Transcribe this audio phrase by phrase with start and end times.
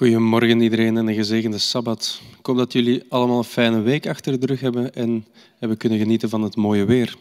[0.00, 2.20] Goedemorgen iedereen en een gezegende Sabbat.
[2.38, 5.26] Ik hoop dat jullie allemaal een fijne week achter de rug hebben en
[5.58, 7.16] hebben kunnen genieten van het mooie weer.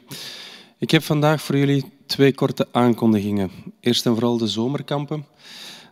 [0.78, 3.52] Ik heb vandaag voor jullie twee korte aankondigingen.
[3.80, 5.26] Eerst en vooral de zomerkampen.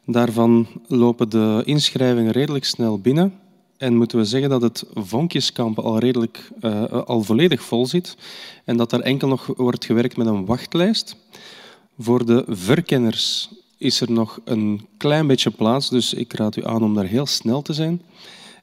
[0.05, 3.33] Daarvan lopen de inschrijvingen redelijk snel binnen.
[3.77, 8.17] En moeten we zeggen dat het Vonkjeskamp al, redelijk, uh, al volledig vol zit
[8.65, 11.15] en dat er enkel nog wordt gewerkt met een wachtlijst.
[11.97, 16.83] Voor de verkenners is er nog een klein beetje plaats, dus ik raad u aan
[16.83, 18.01] om daar heel snel te zijn.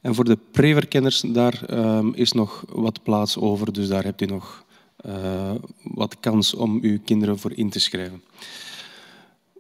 [0.01, 4.27] En voor de preverkenners, daar um, is nog wat plaats over, dus daar hebt u
[4.27, 4.65] nog
[5.07, 5.51] uh,
[5.83, 8.23] wat kans om uw kinderen voor in te schrijven.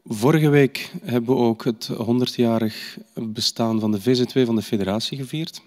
[0.06, 5.62] Vorige week hebben we ook het 100-jarig bestaan van de VZ2 van de federatie gevierd.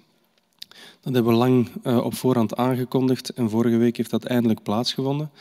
[1.01, 5.31] Dat hebben we lang uh, op voorhand aangekondigd en vorige week heeft dat eindelijk plaatsgevonden.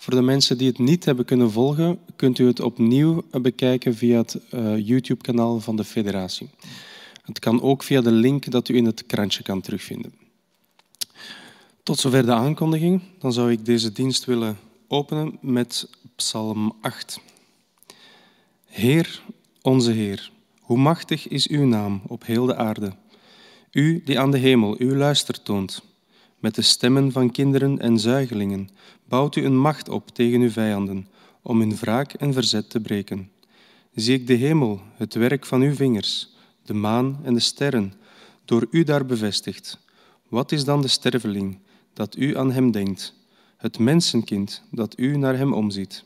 [0.00, 4.18] Voor de mensen die het niet hebben kunnen volgen, kunt u het opnieuw bekijken via
[4.18, 6.50] het uh, YouTube-kanaal van de federatie.
[7.24, 10.14] Het kan ook via de link dat u in het krantje kan terugvinden.
[11.82, 13.02] Tot zover de aankondiging.
[13.18, 17.20] Dan zou ik deze dienst willen openen met Psalm 8.
[18.66, 19.22] Heer,
[19.62, 20.30] onze Heer,
[20.60, 22.92] hoe machtig is uw naam op heel de aarde.
[23.70, 25.82] U die aan de hemel uw luister toont.
[26.40, 28.68] Met de stemmen van kinderen en zuigelingen
[29.08, 31.08] bouwt u een macht op tegen uw vijanden,
[31.42, 33.30] om hun wraak en verzet te breken.
[33.94, 37.92] Zie ik de hemel, het werk van uw vingers, de maan en de sterren,
[38.44, 39.78] door u daar bevestigd.
[40.28, 41.58] Wat is dan de sterveling,
[41.92, 43.14] dat u aan hem denkt,
[43.56, 46.04] het mensenkind, dat u naar hem omziet?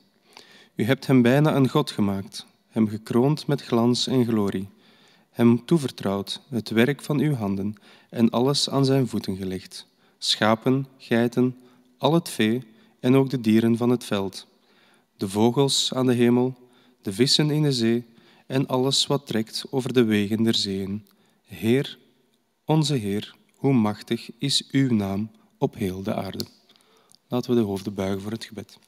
[0.74, 4.68] U hebt hem bijna een God gemaakt, hem gekroond met glans en glorie,
[5.30, 7.74] hem toevertrouwd het werk van uw handen
[8.10, 9.86] en alles aan zijn voeten gelegd
[10.24, 11.56] schapen, geiten,
[11.98, 12.62] al het vee
[13.00, 14.46] en ook de dieren van het veld,
[15.16, 16.54] de vogels aan de hemel,
[17.02, 18.04] de vissen in de zee
[18.46, 21.06] en alles wat trekt over de wegen der zeeën.
[21.44, 21.98] Heer,
[22.64, 26.46] onze Heer, hoe machtig is uw naam op heel de aarde.
[27.28, 28.78] Laten we de hoofden buigen voor het gebed.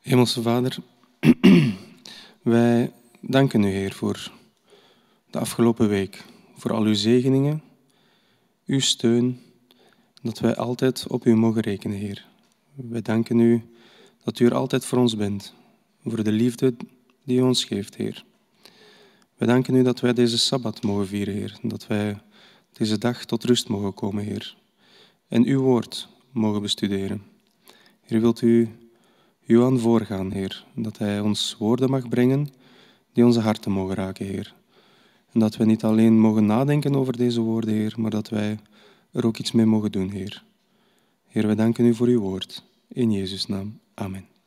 [0.00, 0.76] Hemelse Vader,
[2.42, 4.32] wij danken u, Heer, voor
[5.30, 6.24] de afgelopen week,
[6.56, 7.62] voor al uw zegeningen,
[8.68, 9.40] uw steun,
[10.22, 12.26] dat wij altijd op u mogen rekenen, Heer.
[12.74, 13.62] Wij danken u
[14.24, 15.54] dat u er altijd voor ons bent,
[16.04, 16.74] voor de liefde
[17.24, 18.24] die u ons geeft, Heer.
[19.36, 22.20] Wij danken u dat wij deze Sabbat mogen vieren, Heer, dat wij
[22.72, 24.56] deze dag tot rust mogen komen, Heer,
[25.28, 27.22] en uw woord mogen bestuderen.
[28.00, 28.68] Heer, wilt u
[29.46, 32.48] u aan voorgaan, Heer, dat Hij ons woorden mag brengen
[33.12, 34.54] die onze harten mogen raken, Heer.
[35.32, 38.58] En dat we niet alleen mogen nadenken over deze woorden, Heer, maar dat wij
[39.12, 40.44] er ook iets mee mogen doen, Heer.
[41.26, 42.64] Heer, wij danken u voor uw woord.
[42.88, 43.78] In Jezus' naam.
[43.94, 44.37] Amen.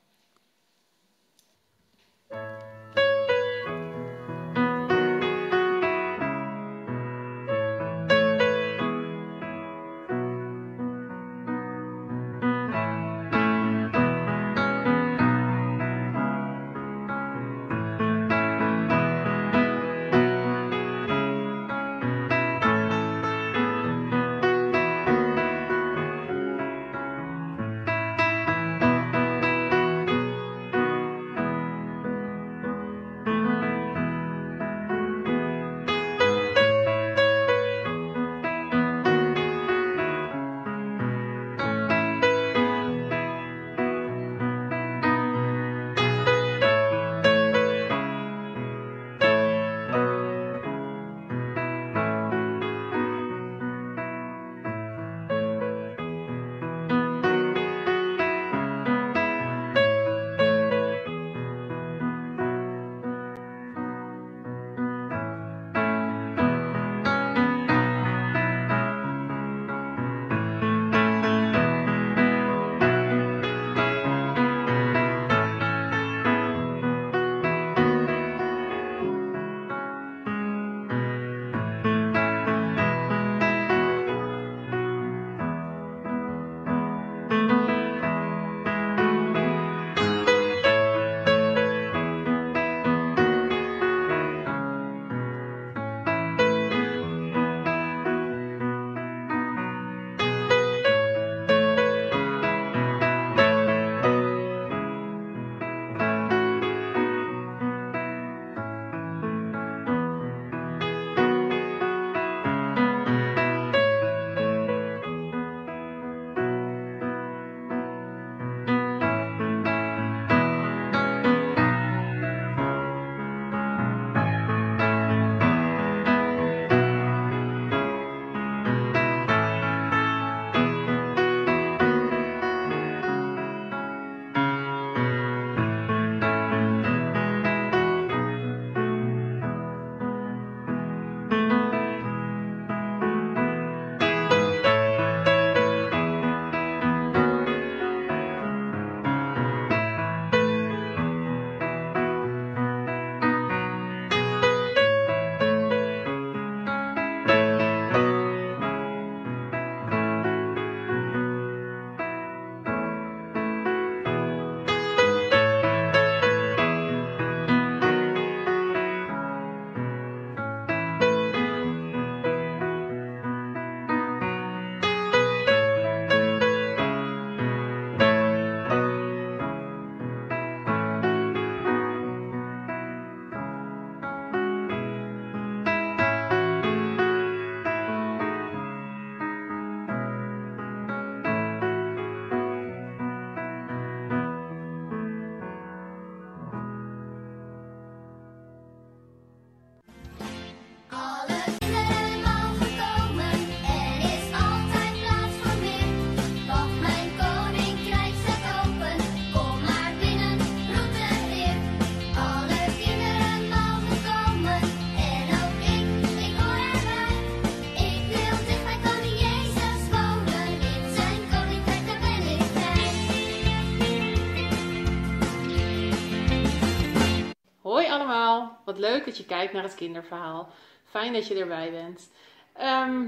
[228.81, 230.49] Leuk dat je kijkt naar het kinderverhaal.
[230.83, 232.11] Fijn dat je erbij bent.
[232.53, 233.07] Ehm,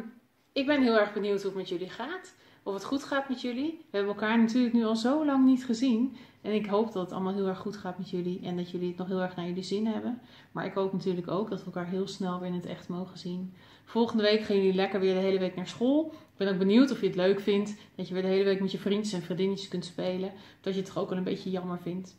[0.54, 2.34] ik ben heel erg benieuwd hoe het met jullie gaat.
[2.64, 3.86] Of het goed gaat met jullie.
[3.90, 6.18] We hebben elkaar natuurlijk nu al zo lang niet gezien.
[6.42, 8.40] En ik hoop dat het allemaal heel erg goed gaat met jullie.
[8.44, 10.22] En dat jullie het nog heel erg naar jullie zin hebben.
[10.52, 13.18] Maar ik hoop natuurlijk ook dat we elkaar heel snel weer in het echt mogen
[13.18, 13.54] zien.
[13.86, 16.12] Volgende week gaan jullie lekker weer de hele week naar school.
[16.12, 17.76] Ik ben ook benieuwd of je het leuk vindt.
[17.96, 20.32] Dat je weer de hele week met je vriendjes en vriendinnetjes kunt spelen.
[20.62, 22.16] Dat je het toch ook wel een beetje jammer vindt.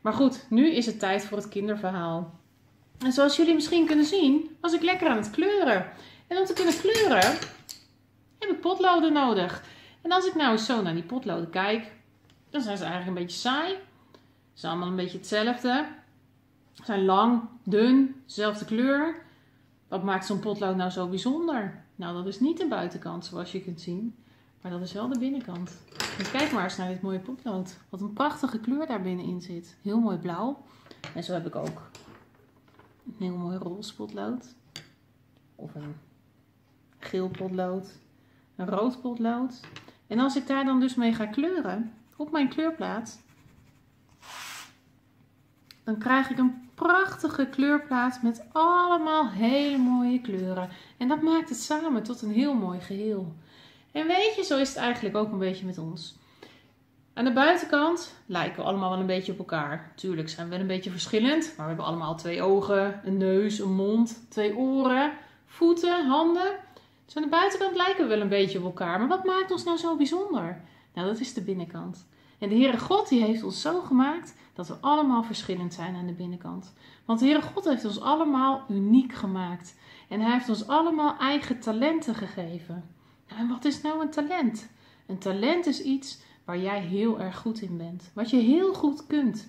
[0.00, 2.38] Maar goed, nu is het tijd voor het kinderverhaal.
[3.04, 5.86] En zoals jullie misschien kunnen zien, was ik lekker aan het kleuren.
[6.26, 7.38] En om te kunnen kleuren
[8.38, 9.62] heb ik potloden nodig.
[10.02, 11.92] En als ik nou eens zo naar die potloden kijk,
[12.50, 13.74] dan zijn ze eigenlijk een beetje saai.
[14.52, 15.86] Ze zijn allemaal een beetje hetzelfde.
[16.72, 19.22] Ze zijn lang, dun, dezelfde kleur.
[19.88, 21.84] Wat maakt zo'n potlood nou zo bijzonder?
[21.96, 24.14] Nou, dat is niet de buitenkant zoals je kunt zien.
[24.60, 25.76] Maar dat is wel de binnenkant.
[26.18, 27.76] Dus kijk maar eens naar dit mooie potlood.
[27.88, 29.76] Wat een prachtige kleur daar binnenin zit.
[29.82, 30.62] Heel mooi blauw.
[31.14, 31.90] En zo heb ik ook
[33.18, 34.54] een heel mooi roze potlood.
[35.54, 35.94] Of een
[36.98, 37.98] geel potlood.
[38.56, 39.60] Een rood potlood.
[40.06, 43.20] En als ik daar dan dus mee ga kleuren op mijn kleurplaat,
[45.84, 50.68] dan krijg ik een prachtige kleurplaat met allemaal hele mooie kleuren.
[50.96, 53.34] En dat maakt het samen tot een heel mooi geheel.
[53.92, 56.18] En weet je, zo is het eigenlijk ook een beetje met ons.
[57.14, 59.92] Aan de buitenkant lijken we allemaal wel een beetje op elkaar.
[59.96, 63.58] Tuurlijk zijn we wel een beetje verschillend, maar we hebben allemaal twee ogen, een neus,
[63.58, 65.12] een mond, twee oren,
[65.46, 66.52] voeten, handen.
[67.04, 68.98] Dus aan de buitenkant lijken we wel een beetje op elkaar.
[68.98, 70.60] Maar wat maakt ons nou zo bijzonder?
[70.94, 72.06] Nou, dat is de binnenkant.
[72.38, 76.06] En de Heere God die heeft ons zo gemaakt dat we allemaal verschillend zijn aan
[76.06, 76.72] de binnenkant.
[77.04, 79.74] Want de Heere God heeft ons allemaal uniek gemaakt.
[80.08, 82.84] En hij heeft ons allemaal eigen talenten gegeven.
[83.28, 84.70] Nou, en wat is nou een talent?
[85.06, 86.18] Een talent is iets
[86.50, 88.10] waar jij heel erg goed in bent.
[88.14, 89.48] Wat je heel goed kunt.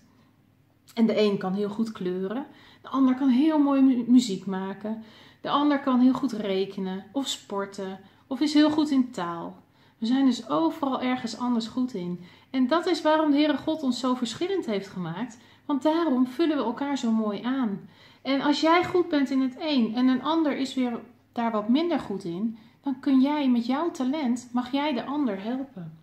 [0.94, 2.46] En de een kan heel goed kleuren.
[2.82, 5.04] De ander kan heel mooi muziek maken.
[5.42, 9.56] De ander kan heel goed rekenen of sporten of is heel goed in taal.
[9.98, 12.20] We zijn dus overal ergens anders goed in.
[12.50, 15.38] En dat is waarom de Heere God ons zo verschillend heeft gemaakt.
[15.66, 17.90] Want daarom vullen we elkaar zo mooi aan.
[18.22, 21.00] En als jij goed bent in het een en een ander is weer
[21.32, 25.44] daar wat minder goed in, dan kun jij met jouw talent, mag jij de ander
[25.44, 26.01] helpen.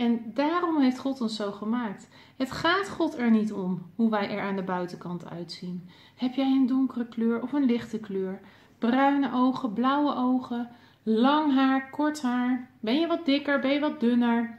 [0.00, 2.08] En daarom heeft God ons zo gemaakt.
[2.36, 5.88] Het gaat God er niet om hoe wij er aan de buitenkant uitzien.
[6.14, 8.40] Heb jij een donkere kleur of een lichte kleur?
[8.78, 10.70] Bruine ogen, blauwe ogen,
[11.02, 12.70] lang haar, kort haar?
[12.80, 14.58] Ben je wat dikker, ben je wat dunner?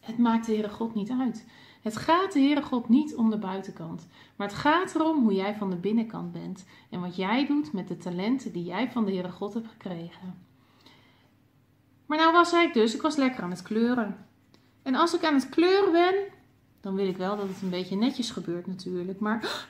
[0.00, 1.48] Het maakt de Heere God niet uit.
[1.82, 5.54] Het gaat de Heere God niet om de buitenkant, maar het gaat erom hoe jij
[5.54, 9.12] van de binnenkant bent en wat jij doet met de talenten die jij van de
[9.12, 10.44] Heere God hebt gekregen.
[12.06, 14.25] Maar nou was ik dus, ik was lekker aan het kleuren.
[14.86, 16.14] En als ik aan het kleuren ben,
[16.80, 19.20] dan wil ik wel dat het een beetje netjes gebeurt natuurlijk.
[19.20, 19.66] Maar,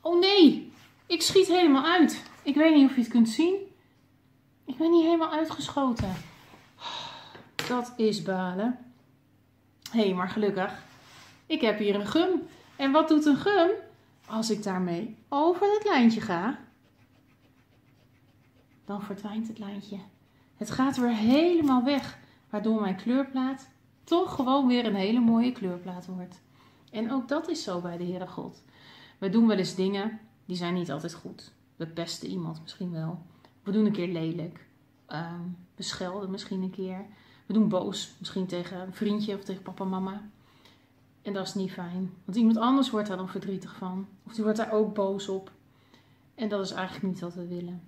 [0.00, 0.72] oh nee,
[1.06, 2.24] ik schiet helemaal uit.
[2.42, 3.54] Ik weet niet of je het kunt zien.
[4.64, 6.14] Ik ben niet helemaal uitgeschoten.
[7.68, 8.78] Dat is balen.
[9.90, 10.82] Hé, hey, maar gelukkig.
[11.46, 12.30] Ik heb hier een gum.
[12.76, 13.70] En wat doet een gum?
[14.26, 16.58] Als ik daarmee over het lijntje ga,
[18.84, 19.98] dan verdwijnt het lijntje.
[20.56, 22.18] Het gaat weer helemaal weg,
[22.50, 23.68] waardoor mijn kleurplaat
[24.10, 26.40] toch gewoon weer een hele mooie kleurplaat wordt.
[26.90, 28.62] En ook dat is zo bij de Heere God.
[29.18, 31.52] We doen wel eens dingen die zijn niet altijd goed.
[31.76, 33.22] We pesten iemand misschien wel.
[33.62, 34.66] We doen een keer lelijk.
[35.06, 35.40] Ehm,
[35.74, 37.06] we schelden misschien een keer.
[37.46, 40.22] We doen boos, misschien tegen een vriendje of tegen papa en mama.
[41.22, 42.14] En dat is niet fijn.
[42.24, 44.08] Want iemand anders wordt daar dan verdrietig van.
[44.26, 45.50] Of die wordt daar ook boos op.
[46.34, 47.82] En dat is eigenlijk niet wat we willen.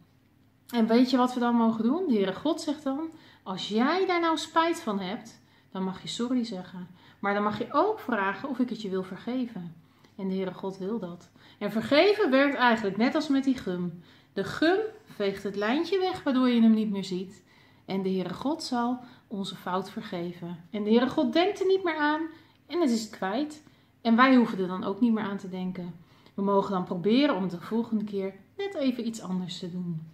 [0.69, 2.07] En weet je wat we dan mogen doen?
[2.07, 3.11] De Heere God zegt dan:
[3.43, 5.41] Als jij daar nou spijt van hebt,
[5.73, 6.89] dan mag je sorry zeggen.
[7.19, 9.75] Maar dan mag je ook vragen of ik het je wil vergeven.
[10.17, 11.31] En de Heere God wil dat.
[11.59, 14.03] En vergeven werkt eigenlijk net als met die gum.
[14.33, 17.45] De gum veegt het lijntje weg waardoor je hem niet meer ziet.
[17.85, 20.65] En de Heere God zal onze fout vergeven.
[20.71, 22.27] En de Heere God denkt er niet meer aan
[22.67, 23.63] en het is kwijt.
[24.01, 25.95] En wij hoeven er dan ook niet meer aan te denken.
[26.35, 30.12] We mogen dan proberen om de volgende keer net even iets anders te doen.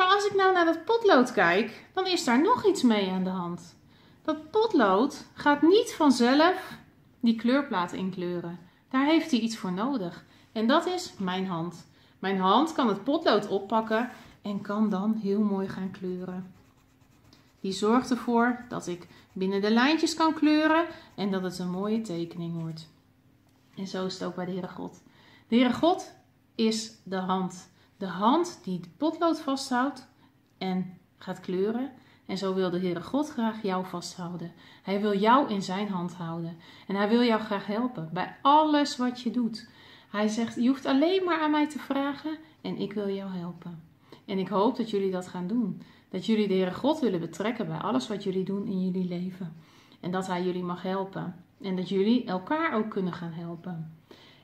[0.00, 3.24] Maar als ik nou naar dat potlood kijk, dan is daar nog iets mee aan
[3.24, 3.76] de hand.
[4.22, 6.78] Dat potlood gaat niet vanzelf
[7.20, 8.58] die kleurplaat inkleuren.
[8.90, 10.24] Daar heeft hij iets voor nodig.
[10.52, 11.86] En dat is mijn hand.
[12.18, 14.10] Mijn hand kan het potlood oppakken
[14.42, 16.54] en kan dan heel mooi gaan kleuren.
[17.60, 22.00] Die zorgt ervoor dat ik binnen de lijntjes kan kleuren en dat het een mooie
[22.00, 22.88] tekening wordt.
[23.76, 25.02] En zo is het ook bij de Heere God.
[25.48, 26.12] De Heere God
[26.54, 27.68] is de hand.
[28.00, 30.08] De hand die het potlood vasthoudt
[30.58, 31.92] en gaat kleuren.
[32.26, 34.52] En zo wil de Heere God graag jou vasthouden.
[34.82, 36.56] Hij wil jou in zijn hand houden.
[36.86, 39.68] En hij wil jou graag helpen bij alles wat je doet.
[40.10, 43.82] Hij zegt, je hoeft alleen maar aan mij te vragen en ik wil jou helpen.
[44.24, 45.82] En ik hoop dat jullie dat gaan doen.
[46.08, 49.56] Dat jullie de Heere God willen betrekken bij alles wat jullie doen in jullie leven.
[50.00, 51.44] En dat Hij jullie mag helpen.
[51.60, 53.99] En dat jullie elkaar ook kunnen gaan helpen.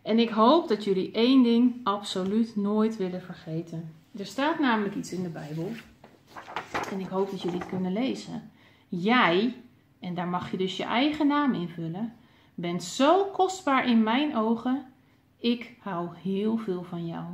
[0.06, 3.94] En ik hoop dat jullie één ding absoluut nooit willen vergeten.
[4.16, 5.70] Er staat namelijk iets in de Bijbel.
[6.92, 8.50] En ik hoop dat jullie het kunnen lezen.
[8.88, 9.54] Jij,
[9.98, 12.12] en daar mag je dus je eigen naam invullen,
[12.54, 14.86] bent zo kostbaar in mijn ogen.
[15.36, 17.24] Ik hou heel veel van jou.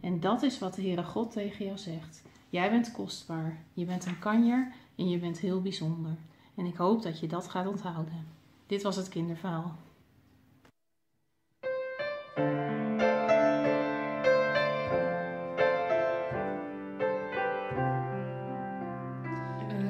[0.00, 2.22] En dat is wat de Heere God tegen jou zegt.
[2.50, 6.16] Jij bent kostbaar, je bent een kanjer en je bent heel bijzonder.
[6.54, 8.26] En ik hoop dat je dat gaat onthouden.
[8.66, 9.76] Dit was het kinderverhaal.
[12.36, 12.44] Een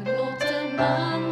[0.05, 1.32] grote man.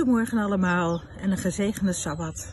[0.00, 2.52] Goedemorgen allemaal en een gezegende Sabbat.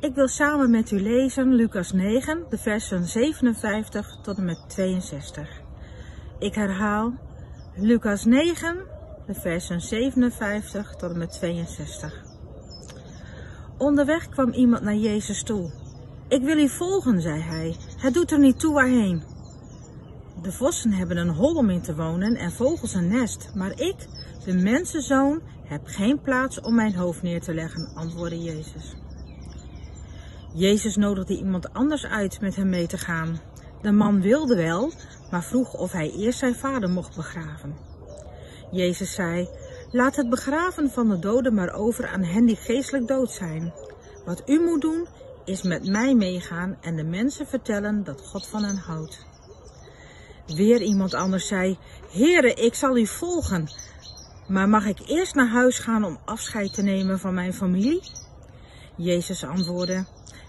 [0.00, 5.60] Ik wil samen met u lezen Lucas 9, de versen 57 tot en met 62.
[6.38, 7.12] Ik herhaal
[7.76, 8.76] Lucas 9,
[9.26, 12.22] de versen 57 tot en met 62.
[13.78, 15.72] Onderweg kwam iemand naar Jezus toe.
[16.28, 17.76] Ik wil u volgen, zei hij.
[17.96, 19.33] Het doet er niet toe waarheen.
[20.44, 23.96] De vossen hebben een hol om in te wonen en vogels een nest, maar ik,
[24.44, 28.96] de mensenzoon, heb geen plaats om mijn hoofd neer te leggen, antwoordde Jezus.
[30.54, 33.40] Jezus nodigde iemand anders uit met hem mee te gaan.
[33.82, 34.92] De man wilde wel,
[35.30, 37.76] maar vroeg of hij eerst zijn vader mocht begraven.
[38.70, 39.48] Jezus zei,
[39.90, 43.72] laat het begraven van de doden maar over aan hen die geestelijk dood zijn.
[44.24, 45.06] Wat u moet doen,
[45.44, 49.32] is met mij meegaan en de mensen vertellen dat God van hen houdt.
[50.46, 51.78] Weer iemand anders zei,
[52.10, 53.68] Heere, ik zal u volgen,
[54.48, 58.02] maar mag ik eerst naar huis gaan om afscheid te nemen van mijn familie?
[58.96, 60.04] Jezus antwoordde,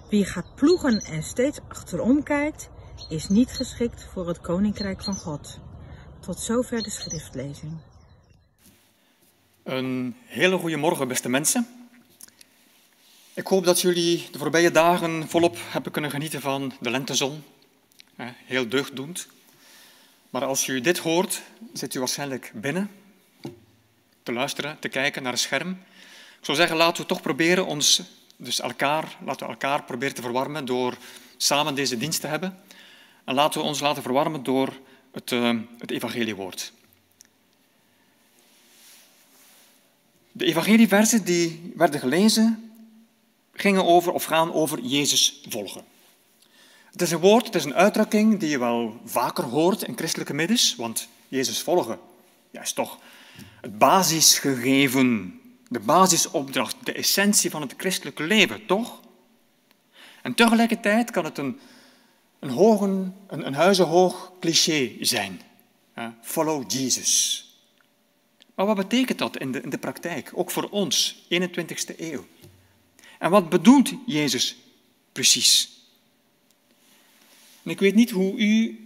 [0.10, 2.70] wie gaat ploegen en steeds achterom kijkt,
[3.10, 5.60] is niet geschikt voor het koninkrijk van God.
[6.20, 7.78] Tot zover de schriftlezing.
[9.64, 11.68] Een hele goede morgen, beste mensen.
[13.34, 17.44] Ik hoop dat jullie de voorbije dagen volop hebben kunnen genieten van de lentezon.
[18.46, 19.28] Heel deugddoend.
[20.36, 21.42] Maar als u dit hoort,
[21.74, 22.92] zit u waarschijnlijk binnen
[24.24, 25.70] te luisteren, te kijken naar een scherm.
[26.40, 28.02] Ik zou zeggen, laten we toch proberen ons,
[28.38, 30.98] dus elkaar, laten we elkaar proberen te verwarmen door
[31.38, 32.60] samen deze dienst te hebben.
[33.24, 34.80] En laten we ons laten verwarmen door
[35.12, 36.72] het, uh, het evangeliewoord.
[40.32, 42.72] De evangelieversen die werden gelezen
[43.54, 45.95] gingen over of gaan over Jezus volgen.
[46.96, 50.34] Het is een woord, het is een uitdrukking die je wel vaker hoort in christelijke
[50.34, 52.00] middens, want Jezus volgen
[52.52, 53.00] ja, is toch
[53.62, 59.00] het basisgegeven de basisopdracht, de essentie van het christelijke leven, toch?
[60.22, 61.60] En tegelijkertijd kan het een,
[62.40, 62.86] een, hoge,
[63.28, 65.42] een, een huizenhoog cliché zijn.
[66.22, 67.46] Follow Jesus.
[68.54, 72.26] Maar wat betekent dat in de, in de praktijk, ook voor ons, 21ste eeuw?
[73.20, 74.56] En wat bedoelt Jezus
[75.12, 75.75] precies?
[77.66, 78.80] Ik weet niet hoe u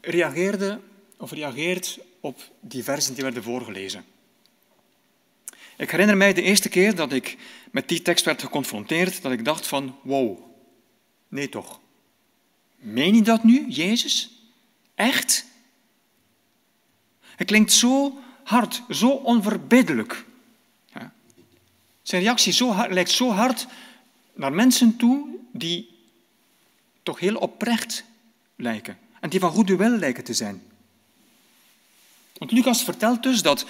[0.00, 0.80] reageerde
[1.16, 4.04] of reageert op die versen die werden voorgelezen.
[5.76, 7.36] Ik herinner mij de eerste keer dat ik
[7.70, 10.38] met die tekst werd geconfronteerd, dat ik dacht van, wow,
[11.28, 11.80] nee toch.
[12.76, 14.30] Meen je dat nu, Jezus?
[14.94, 15.44] Echt?
[17.20, 20.24] Het klinkt zo hard, zo onverbiddelijk.
[22.02, 23.66] Zijn reactie zo lijkt zo hard
[24.34, 25.88] naar mensen toe die
[27.02, 28.04] toch heel oprecht
[28.56, 30.62] lijken en die van goede wil lijken te zijn.
[32.38, 33.66] Want Lucas vertelt dus dat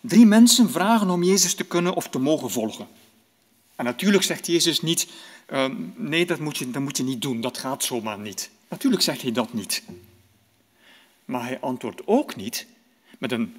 [0.00, 2.86] drie mensen vragen om Jezus te kunnen of te mogen volgen.
[3.76, 5.08] En natuurlijk zegt Jezus niet,
[5.52, 8.50] uh, nee, dat moet, je, dat moet je niet doen, dat gaat zomaar niet.
[8.68, 9.82] Natuurlijk zegt hij dat niet.
[11.24, 12.66] Maar hij antwoordt ook niet
[13.18, 13.56] met een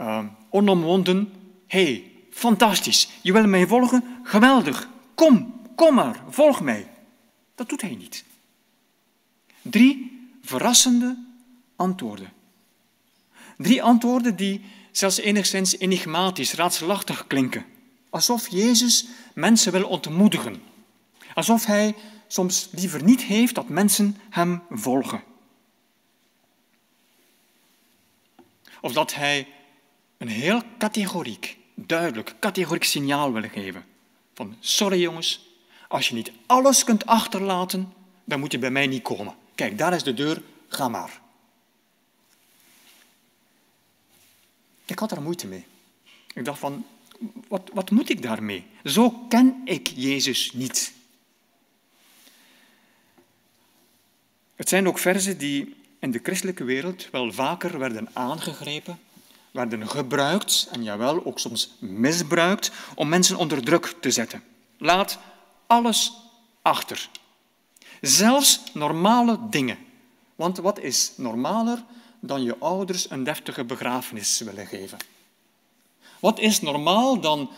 [0.00, 1.32] uh, onomwonden,
[1.66, 4.04] hey, fantastisch, je wil mij volgen?
[4.22, 6.88] Geweldig, kom, kom maar, volg mij.
[7.54, 8.24] Dat doet hij niet.
[9.62, 10.15] Drie
[10.46, 11.24] verrassende
[11.76, 12.32] antwoorden.
[13.56, 17.64] Drie antwoorden die zelfs enigszins enigmatisch, raadselachtig klinken.
[18.10, 20.62] Alsof Jezus mensen wil ontmoedigen.
[21.34, 21.94] Alsof hij
[22.26, 25.22] soms liever niet heeft dat mensen hem volgen.
[28.80, 29.48] Of dat hij
[30.18, 33.84] een heel categoriek, duidelijk, categoriek signaal wil geven.
[34.34, 35.46] Van, sorry jongens,
[35.88, 37.92] als je niet alles kunt achterlaten,
[38.24, 39.34] dan moet je bij mij niet komen.
[39.56, 41.20] Kijk, daar is de deur, ga maar.
[44.84, 45.66] Ik had daar moeite mee.
[46.34, 46.86] Ik dacht van,
[47.48, 48.66] wat, wat moet ik daarmee?
[48.84, 50.92] Zo ken ik Jezus niet.
[54.54, 58.98] Het zijn ook verzen die in de christelijke wereld wel vaker werden aangegrepen,
[59.50, 64.42] werden gebruikt en jawel ook soms misbruikt om mensen onder druk te zetten.
[64.78, 65.18] Laat
[65.66, 66.12] alles
[66.62, 67.08] achter.
[68.00, 69.78] Zelfs normale dingen.
[70.34, 71.84] Want wat is normaler
[72.20, 74.98] dan je ouders een deftige begrafenis willen geven?
[76.20, 77.50] Wat is normaal dan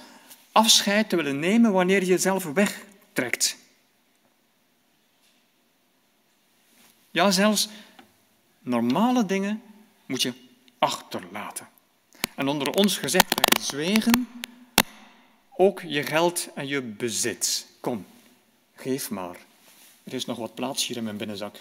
[0.53, 3.57] afscheid te willen nemen wanneer je jezelf wegtrekt?
[7.11, 7.69] Ja, zelfs
[8.61, 9.63] normale dingen
[10.07, 10.33] moet je
[10.79, 11.69] achterlaten.
[12.35, 14.29] En onder ons gezegd en gezwegen,
[15.57, 17.67] ook je geld en je bezit.
[17.81, 18.07] Kom,
[18.75, 19.37] geef maar.
[20.09, 21.57] Er is nog wat plaats hier in mijn binnenzak.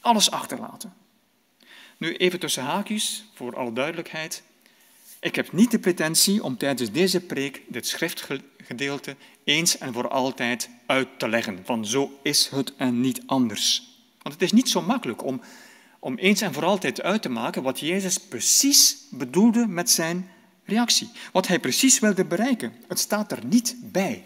[0.00, 0.94] Alles achterlaten.
[1.96, 4.42] Nu even tussen haakjes, voor alle duidelijkheid.
[5.20, 10.70] Ik heb niet de pretentie om tijdens deze preek dit schriftgedeelte eens en voor altijd
[10.86, 11.60] uit te leggen.
[11.64, 13.82] Van zo is het en niet anders.
[14.22, 15.40] Want het is niet zo makkelijk om,
[15.98, 20.30] om eens en voor altijd uit te maken wat Jezus precies bedoelde met zijn
[20.64, 21.10] reactie.
[21.32, 22.74] Wat hij precies wilde bereiken.
[22.88, 24.22] Het staat er niet bij.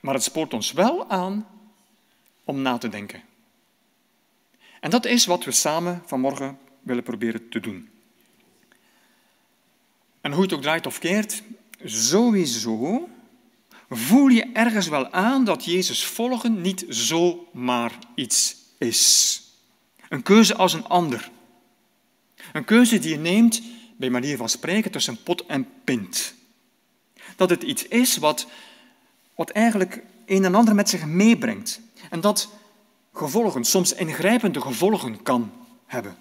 [0.00, 1.46] Maar het spoort ons wel aan
[2.44, 3.22] om na te denken.
[4.80, 7.90] En dat is wat we samen vanmorgen willen proberen te doen.
[10.20, 11.42] En hoe het ook draait of keert,
[11.84, 13.08] sowieso
[13.88, 19.42] voel je ergens wel aan dat Jezus volgen niet zomaar iets is.
[20.08, 21.30] Een keuze als een ander.
[22.52, 23.62] Een keuze die je neemt,
[23.96, 26.34] bij manier van spreken, tussen pot en pint.
[27.36, 28.46] Dat het iets is wat,
[29.40, 31.80] wat eigenlijk een en ander met zich meebrengt.
[32.10, 32.48] En dat
[33.12, 35.52] gevolgen, soms ingrijpende gevolgen kan
[35.86, 36.16] hebben.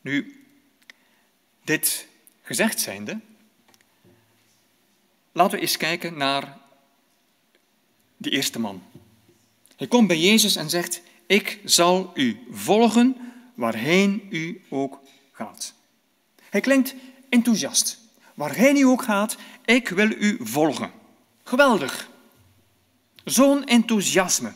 [0.00, 0.44] Nu,
[1.64, 2.06] dit
[2.42, 3.20] gezegd zijnde,
[5.32, 6.58] laten we eens kijken naar
[8.16, 8.82] de eerste man.
[9.76, 13.16] Hij komt bij Jezus en zegt, ik zal u volgen
[13.54, 15.00] waarheen u ook
[15.32, 15.74] gaat.
[16.50, 16.94] Hij klinkt
[17.28, 18.00] enthousiast.
[18.34, 20.90] Waarheen u ook gaat, ik wil u volgen.
[21.42, 22.10] Geweldig.
[23.24, 24.52] Zo'n enthousiasme.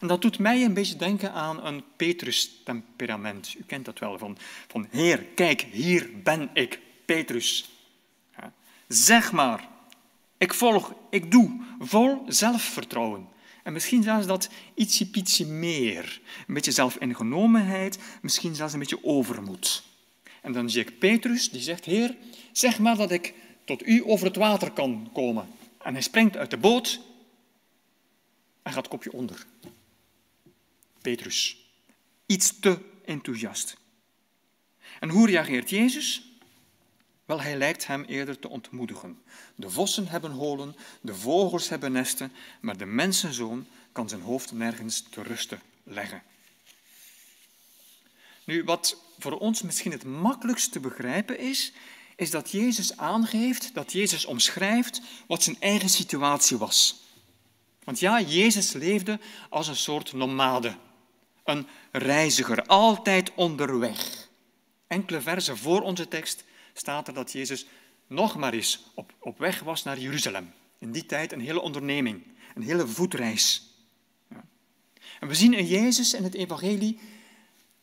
[0.00, 3.54] En dat doet mij een beetje denken aan een Petrus-temperament.
[3.58, 7.70] U kent dat wel, van, van Heer, kijk, hier ben ik, Petrus.
[8.88, 9.68] Zeg maar,
[10.38, 13.28] ik volg, ik doe, vol zelfvertrouwen.
[13.62, 16.20] En misschien zelfs dat ietsje pietje meer.
[16.46, 19.82] Een beetje zelfingenomenheid, misschien zelfs een beetje overmoed.
[20.42, 22.16] En dan zie ik Petrus, die zegt, Heer,
[22.52, 23.34] zeg maar dat ik
[23.66, 25.48] tot u over het water kan komen.
[25.82, 27.00] En hij springt uit de boot
[28.62, 29.46] en gaat kopje onder.
[31.02, 31.66] Petrus,
[32.26, 33.76] iets te enthousiast.
[35.00, 36.22] En hoe reageert Jezus?
[37.24, 39.22] Wel, hij lijkt hem eerder te ontmoedigen.
[39.54, 45.00] De vossen hebben holen, de vogels hebben nesten, maar de mensenzoon kan zijn hoofd nergens
[45.10, 46.22] te rusten leggen.
[48.44, 51.72] Nu, wat voor ons misschien het makkelijkst te begrijpen is,
[52.16, 57.04] is dat Jezus aangeeft, dat Jezus omschrijft wat zijn eigen situatie was.
[57.84, 60.76] Want ja, Jezus leefde als een soort nomade,
[61.44, 64.28] een reiziger, altijd onderweg.
[64.86, 67.66] Enkele versen voor onze tekst staat er dat Jezus
[68.06, 70.52] nog maar eens op, op weg was naar Jeruzalem.
[70.78, 72.22] In die tijd een hele onderneming,
[72.54, 73.62] een hele voetreis.
[74.30, 74.44] Ja.
[75.20, 76.98] En we zien in Jezus in het evangelie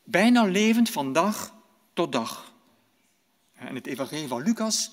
[0.04, 1.56] bijna levend van dag
[1.94, 2.53] tot dag.
[3.68, 4.92] In het evangelie van Lucas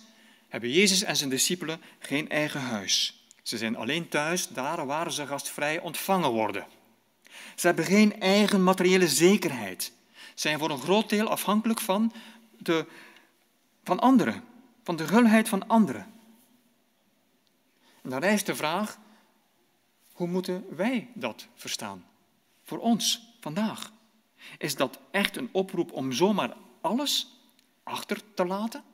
[0.49, 3.25] hebben Jezus en zijn discipelen geen eigen huis.
[3.43, 6.67] Ze zijn alleen thuis, daar waar ze gastvrij ontvangen worden.
[7.55, 9.93] Ze hebben geen eigen materiële zekerheid.
[10.15, 12.13] Ze zijn voor een groot deel afhankelijk van,
[12.59, 12.87] de,
[13.85, 14.45] van anderen,
[14.83, 16.07] van de gulheid van anderen.
[18.03, 18.99] En dan rijst de vraag,
[20.13, 22.05] hoe moeten wij dat verstaan?
[22.63, 23.93] Voor ons, vandaag.
[24.59, 27.40] Is dat echt een oproep om zomaar alles
[27.91, 28.85] achter te laten?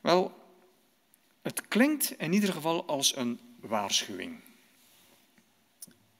[0.00, 0.34] Wel,
[1.42, 4.40] het klinkt in ieder geval als een waarschuwing.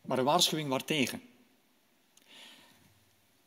[0.01, 1.23] Maar een waarschuwing waartegen?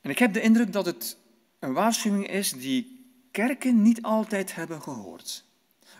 [0.02, 1.18] En ik heb de indruk dat het
[1.60, 5.44] een waarschuwing is die kerken niet altijd hebben gehoord.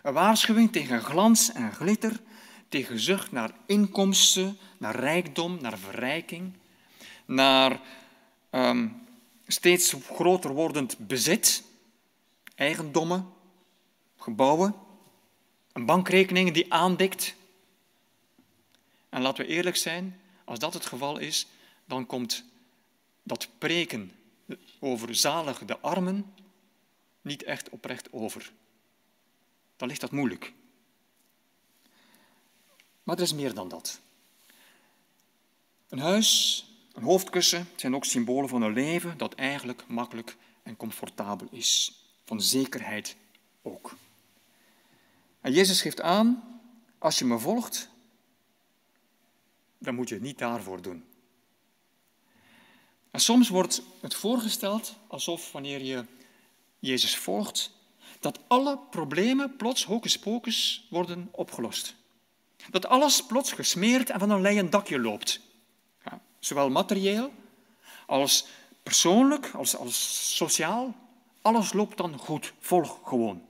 [0.02, 2.20] Een waarschuwing tegen glans en glitter,
[2.68, 6.52] tegen zucht naar inkomsten, naar rijkdom, naar verrijking,
[7.24, 7.80] naar
[8.50, 9.07] um,
[9.48, 11.62] steeds groter wordend bezit,
[12.54, 13.32] eigendommen,
[14.16, 14.74] gebouwen,
[15.72, 17.34] een bankrekening die aandikt.
[19.08, 21.46] En laten we eerlijk zijn, als dat het geval is,
[21.84, 22.44] dan komt
[23.22, 24.12] dat preken
[24.78, 26.34] over zalig de armen
[27.20, 28.52] niet echt oprecht over.
[29.76, 30.52] Dan ligt dat moeilijk.
[33.02, 34.00] Maar er is meer dan dat.
[35.88, 36.64] Een huis,
[36.98, 42.02] een hoofdkussen zijn ook symbolen van een leven dat eigenlijk makkelijk en comfortabel is.
[42.24, 43.16] Van zekerheid
[43.62, 43.96] ook.
[45.40, 46.60] En Jezus geeft aan,
[46.98, 47.88] als je me volgt,
[49.78, 51.04] dan moet je het niet daarvoor doen.
[53.10, 56.04] En soms wordt het voorgesteld alsof wanneer je
[56.78, 57.70] Jezus volgt,
[58.20, 61.94] dat alle problemen plots hocus pocus worden opgelost.
[62.70, 65.46] Dat alles plots gesmeerd en van een leien dakje loopt.
[66.48, 67.32] Zowel materieel
[68.06, 68.46] als
[68.82, 70.94] persoonlijk, als, als sociaal.
[71.42, 72.52] Alles loopt dan goed.
[72.58, 73.46] Volg gewoon.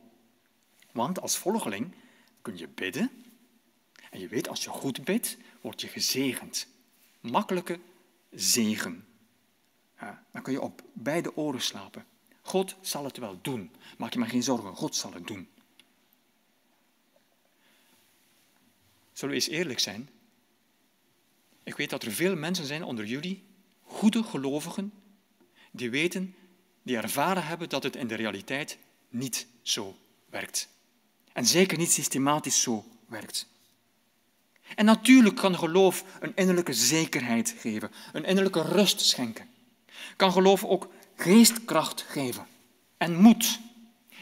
[0.93, 1.95] Want als volgeling
[2.43, 3.25] kun je bidden.
[4.11, 6.67] En je weet, als je goed bidt, word je gezegend.
[7.21, 7.81] Makkelijke
[8.31, 9.07] zegen.
[10.31, 12.07] Dan kun je op beide oren slapen.
[12.43, 13.71] God zal het wel doen.
[13.99, 15.49] Maak je maar geen zorgen, God zal het doen.
[19.13, 20.09] Zullen we eens eerlijk zijn?
[21.69, 23.45] Ik weet dat er veel mensen zijn onder jullie,
[23.83, 24.93] goede gelovigen,
[25.71, 26.35] die weten,
[26.83, 28.79] die ervaren hebben dat het in de realiteit
[29.09, 29.97] niet zo
[30.31, 30.69] werkt.
[31.33, 33.49] En zeker niet systematisch zo werkt.
[34.75, 39.49] En natuurlijk kan geloof een innerlijke zekerheid geven, een innerlijke rust schenken.
[40.17, 42.47] Kan geloof ook geestkracht geven
[42.97, 43.61] en moed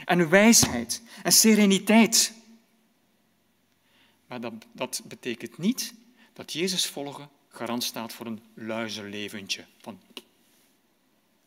[0.04, 2.32] en wijsheid en sereniteit.
[4.26, 5.94] Maar dat, dat betekent niet
[6.32, 9.64] dat Jezus volgen garant staat voor een luizenleventje.
[9.78, 10.00] Van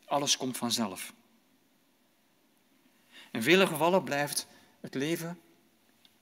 [0.04, 1.12] alles komt vanzelf.
[3.30, 4.46] In vele gevallen blijft
[4.80, 5.40] het leven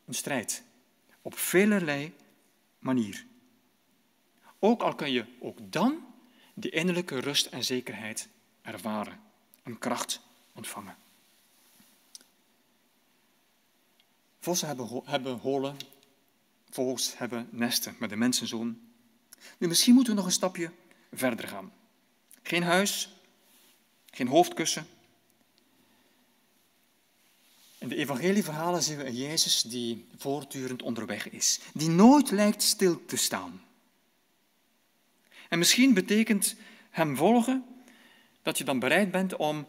[0.05, 0.63] een strijd.
[1.23, 2.15] Op velerlei
[2.79, 3.27] manier.
[4.59, 6.07] Ook al kun je ook dan
[6.55, 8.29] die innerlijke rust en zekerheid
[8.63, 9.21] ervaren.
[9.63, 10.21] Een kracht
[10.53, 10.97] ontvangen.
[14.41, 15.77] Vossen hebben, hebben holen,
[16.71, 18.88] vogels hebben nesten met de mensenzoon.
[19.59, 20.71] Nu, misschien moeten we nog een stapje
[21.13, 21.73] verder gaan.
[22.43, 23.09] Geen huis,
[24.11, 24.87] geen hoofdkussen,
[27.79, 33.05] in de evangelieverhalen zien we een Jezus die voortdurend onderweg is, die nooit lijkt stil
[33.07, 33.63] te staan.
[35.49, 36.55] En misschien betekent
[36.91, 37.65] hem volgen
[38.43, 39.67] dat je dan bereid bent om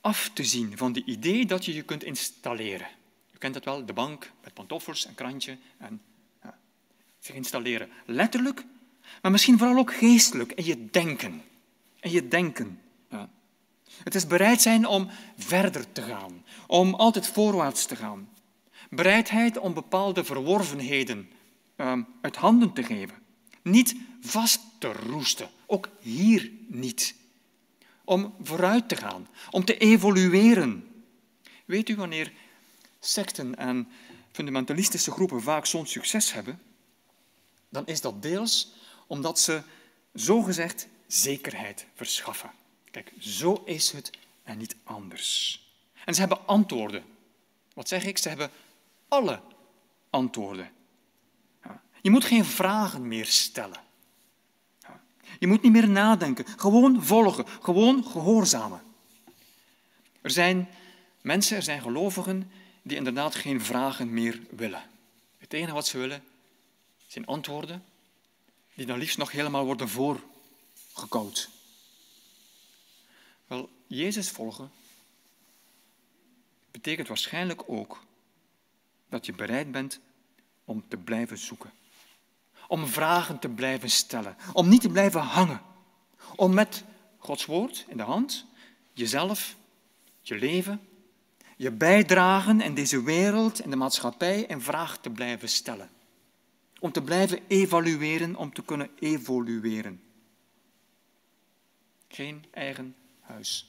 [0.00, 2.88] af te zien van die idee dat je je kunt installeren.
[3.32, 6.02] Je kent het wel, de bank met pantoffels en krantje en
[6.42, 6.58] ja,
[7.18, 7.90] zich installeren.
[8.06, 8.64] Letterlijk,
[9.22, 11.42] maar misschien vooral ook geestelijk in je denken.
[12.00, 12.80] In je denken.
[13.10, 13.28] Ja.
[14.04, 18.28] Het is bereid zijn om verder te gaan, om altijd voorwaarts te gaan.
[18.90, 21.30] Bereidheid om bepaalde verworvenheden
[21.76, 23.16] uh, uit handen te geven.
[23.62, 27.14] Niet vast te roesten, ook hier niet.
[28.04, 30.86] om vooruit te gaan, om te evolueren.
[31.64, 32.32] Weet u wanneer
[33.00, 33.88] secten en
[34.32, 36.60] fundamentalistische groepen vaak zo'n succes hebben?
[37.68, 38.72] Dan is dat deels
[39.08, 39.62] omdat ze
[40.12, 42.50] zogezegd zekerheid verschaffen.
[42.90, 44.10] Kijk, zo is het
[44.42, 45.60] en niet anders.
[46.04, 47.04] En ze hebben antwoorden.
[47.74, 48.18] Wat zeg ik?
[48.18, 48.50] Ze hebben
[49.08, 49.40] alle
[50.10, 50.70] antwoorden.
[52.00, 53.80] Je moet geen vragen meer stellen.
[55.38, 58.82] Je moet niet meer nadenken, gewoon volgen, gewoon gehoorzamen.
[60.20, 60.68] Er zijn
[61.20, 62.50] mensen, er zijn gelovigen
[62.82, 64.82] die inderdaad geen vragen meer willen.
[65.38, 66.22] Het enige wat ze willen
[67.06, 67.84] zijn antwoorden
[68.78, 71.48] die dan liefst nog helemaal worden voorgekoud.
[73.46, 74.70] Wel, Jezus volgen
[76.70, 78.04] betekent waarschijnlijk ook
[79.08, 80.00] dat je bereid bent
[80.64, 81.70] om te blijven zoeken.
[82.68, 84.36] Om vragen te blijven stellen.
[84.52, 85.62] Om niet te blijven hangen.
[86.36, 86.84] Om met
[87.18, 88.46] Gods woord in de hand
[88.92, 89.56] jezelf,
[90.20, 90.88] je leven,
[91.56, 95.90] je bijdragen in deze wereld en de maatschappij in vraag te blijven stellen.
[96.78, 100.02] Om te blijven evalueren, om te kunnen evolueren.
[102.08, 103.66] Geen eigen huis.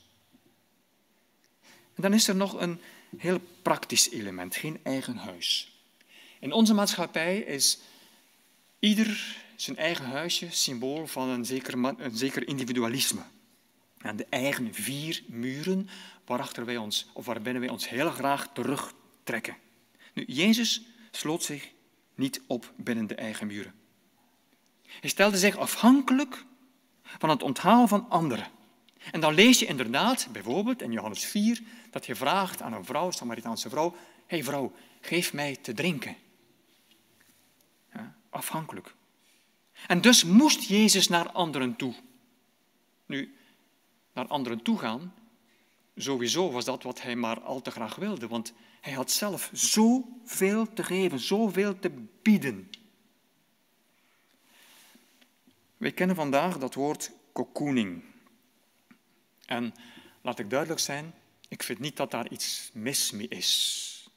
[1.95, 2.79] En dan is er nog een
[3.17, 5.73] heel praktisch element, geen eigen huis.
[6.39, 7.79] In onze maatschappij is
[8.79, 13.21] ieder zijn eigen huisje symbool van een zeker, een zeker individualisme.
[13.97, 15.89] En de eigen vier muren
[16.25, 19.57] waarachter wij ons, of waarbinnen wij ons heel graag terugtrekken.
[20.13, 21.69] Nu, Jezus sloot zich
[22.19, 23.73] niet op binnen de eigen muren.
[24.85, 26.45] Hij stelde zich afhankelijk
[27.03, 28.47] van het onthalen van anderen.
[29.11, 33.05] En dan lees je inderdaad, bijvoorbeeld in Johannes 4, dat je vraagt aan een vrouw,
[33.05, 33.95] een Samaritaanse vrouw,
[34.27, 36.15] hey vrouw, geef mij te drinken.
[37.93, 38.95] Ja, afhankelijk.
[39.87, 41.93] En dus moest Jezus naar anderen toe.
[43.05, 43.35] Nu,
[44.13, 45.13] naar anderen toe gaan,
[46.01, 50.73] sowieso was dat wat hij maar al te graag wilde, want hij had zelf zoveel
[50.73, 52.69] te geven, zoveel te bieden.
[55.77, 58.03] Wij kennen vandaag dat woord cocooning.
[59.45, 59.73] En
[60.21, 61.13] laat ik duidelijk zijn,
[61.47, 64.09] ik vind niet dat daar iets mis mee is.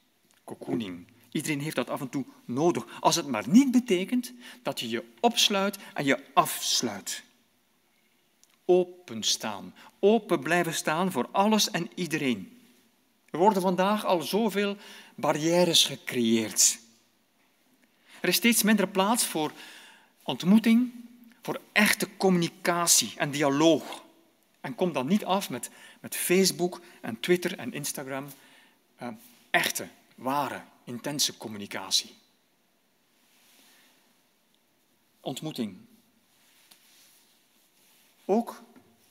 [0.45, 1.07] Cocooning.
[1.31, 5.05] Iedereen heeft dat af en toe nodig, als het maar niet betekent dat je je
[5.21, 7.23] opsluit en je afsluit.
[8.65, 12.61] Openstaan, open blijven staan voor alles en iedereen.
[13.31, 14.77] Er worden vandaag al zoveel
[15.15, 16.79] barrières gecreëerd.
[18.21, 19.53] Er is steeds minder plaats voor
[20.23, 20.93] ontmoeting,
[21.43, 24.05] voor echte communicatie en dialoog.
[24.61, 25.71] En kom dan niet af met,
[26.01, 28.27] met Facebook en Twitter en Instagram.
[29.03, 29.09] Uh,
[29.51, 32.15] echte, ware, intense communicatie.
[35.21, 35.77] Ontmoeting.
[38.25, 38.63] Ook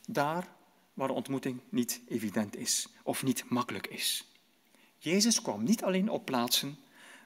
[0.08, 0.48] daar
[0.94, 4.32] waar ontmoeting niet evident is of niet makkelijk is.
[4.98, 6.78] Jezus kwam niet alleen op plaatsen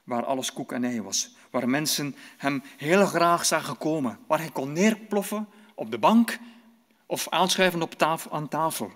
[0.04, 4.50] waar alles koek en ei was, waar mensen hem heel graag zagen komen, waar hij
[4.50, 6.40] kon neerploffen op de bank
[7.06, 8.92] of aanschuiven op tafel, aan tafel.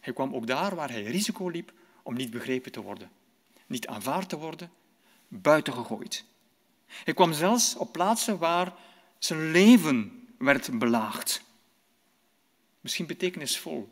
[0.00, 3.10] Hij kwam ook daar waar hij risico liep om niet begrepen te worden,
[3.66, 4.70] niet aanvaard te worden,
[5.28, 6.24] buiten gegooid.
[6.86, 8.74] Hij kwam zelfs op plaatsen waar
[9.18, 11.44] zijn leven werd belaagd.
[12.82, 13.88] Misschien betekenisvol.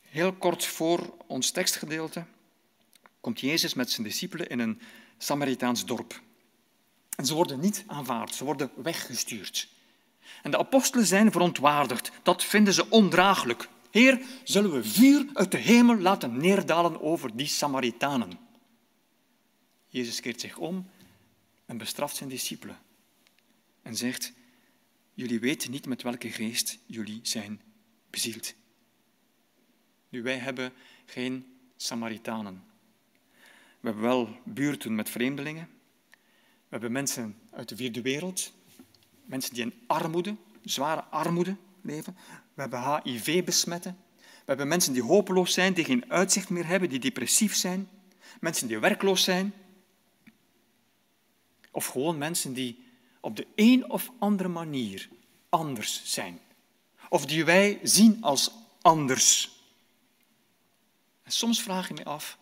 [0.00, 2.24] Heel kort voor ons tekstgedeelte
[3.20, 4.80] komt Jezus met zijn discipelen in een
[5.18, 6.22] Samaritaans dorp.
[7.16, 9.68] En ze worden niet aanvaard, ze worden weggestuurd.
[10.42, 12.10] En de apostelen zijn verontwaardigd.
[12.22, 13.68] Dat vinden ze ondraaglijk.
[13.90, 18.38] Heer, zullen we vuur uit de hemel laten neerdalen over die Samaritanen?
[19.88, 20.90] Jezus keert zich om
[21.66, 22.78] en bestraft zijn discipelen.
[23.82, 24.32] En zegt,
[25.14, 27.60] jullie weten niet met welke geest jullie zijn
[30.08, 30.72] Nu, wij hebben
[31.04, 32.64] geen Samaritanen.
[33.80, 35.68] We hebben wel buurten met vreemdelingen.
[36.40, 38.52] We hebben mensen uit de vierde wereld,
[39.24, 42.16] mensen die in armoede, zware armoede leven.
[42.54, 43.96] We hebben HIV-besmetten.
[44.18, 47.88] We hebben mensen die hopeloos zijn, die geen uitzicht meer hebben, die depressief zijn.
[48.40, 49.52] Mensen die werkloos zijn.
[51.70, 52.84] Of gewoon mensen die
[53.20, 55.08] op de een of andere manier
[55.48, 56.40] anders zijn.
[57.08, 58.50] Of die wij zien als
[58.82, 59.50] anders.
[61.22, 62.38] En soms vraag ik me af,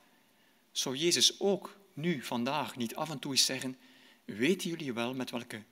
[0.72, 3.78] zou Jezus ook nu, vandaag, niet af en toe eens zeggen,
[4.24, 5.62] weten jullie wel met welke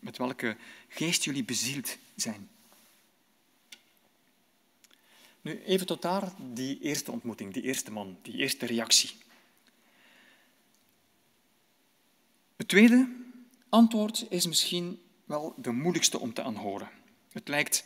[0.00, 0.56] met welke
[0.88, 2.50] geest jullie bezield zijn.
[5.40, 9.10] Nu, even tot daar die eerste ontmoeting, die eerste man, die eerste reactie.
[12.56, 13.16] Het tweede
[13.68, 16.90] antwoord is misschien wel de moeilijkste om te aanhoren.
[17.32, 17.84] Het lijkt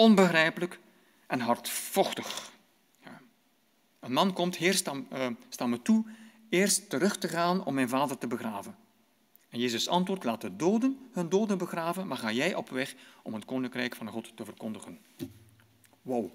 [0.00, 0.80] onbegrijpelijk
[1.26, 2.52] en hardvochtig.
[3.04, 3.20] Ja.
[4.00, 4.94] Een man komt, heer, sta,
[5.48, 6.04] sta me toe
[6.48, 8.76] eerst terug te gaan om mijn vader te begraven.
[9.48, 13.34] En Jezus antwoordt, laat de doden hun doden begraven, maar ga jij op weg om
[13.34, 14.98] het koninkrijk van God te verkondigen.
[16.02, 16.30] Wow,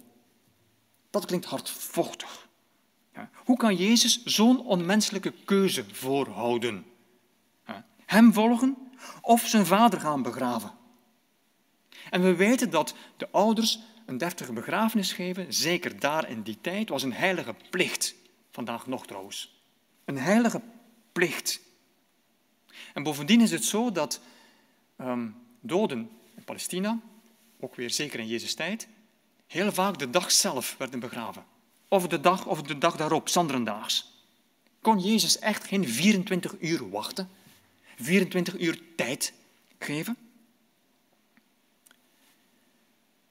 [1.09, 2.47] dat klinkt hardvochtig.
[3.13, 3.29] Ja.
[3.33, 6.85] Hoe kan Jezus zo'n onmenselijke keuze voorhouden?
[8.05, 8.77] Hem volgen
[9.21, 10.71] of zijn vader gaan begraven?
[12.09, 16.89] En we weten dat de ouders een deftige begrafenis geven, zeker daar in die tijd,
[16.89, 18.15] was een heilige plicht.
[18.51, 19.63] Vandaag nog trouwens.
[20.05, 20.61] Een heilige
[21.11, 21.59] plicht.
[22.93, 24.21] En bovendien is het zo dat
[25.01, 26.99] um, doden in Palestina,
[27.59, 28.87] ook weer zeker in Jezus' tijd,
[29.47, 31.45] heel vaak de dag zelf werden begraven.
[31.87, 34.13] Of de dag of de dag daarop, zanderendaags.
[34.81, 37.29] Kon Jezus echt geen 24 uur wachten?
[37.95, 39.33] 24 uur tijd
[39.79, 40.17] geven?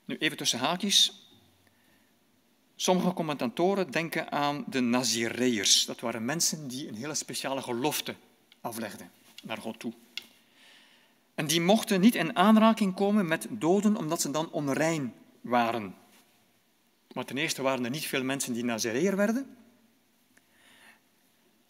[0.05, 1.28] Nu even tussen haakjes.
[2.76, 5.84] Sommige commentatoren denken aan de Nazireërs.
[5.84, 8.14] Dat waren mensen die een hele speciale gelofte
[8.61, 9.11] aflegden
[9.42, 9.92] naar God toe.
[11.34, 15.94] En die mochten niet in aanraking komen met doden omdat ze dan onrein waren.
[17.12, 19.57] Maar ten eerste waren er niet veel mensen die Nazireër werden.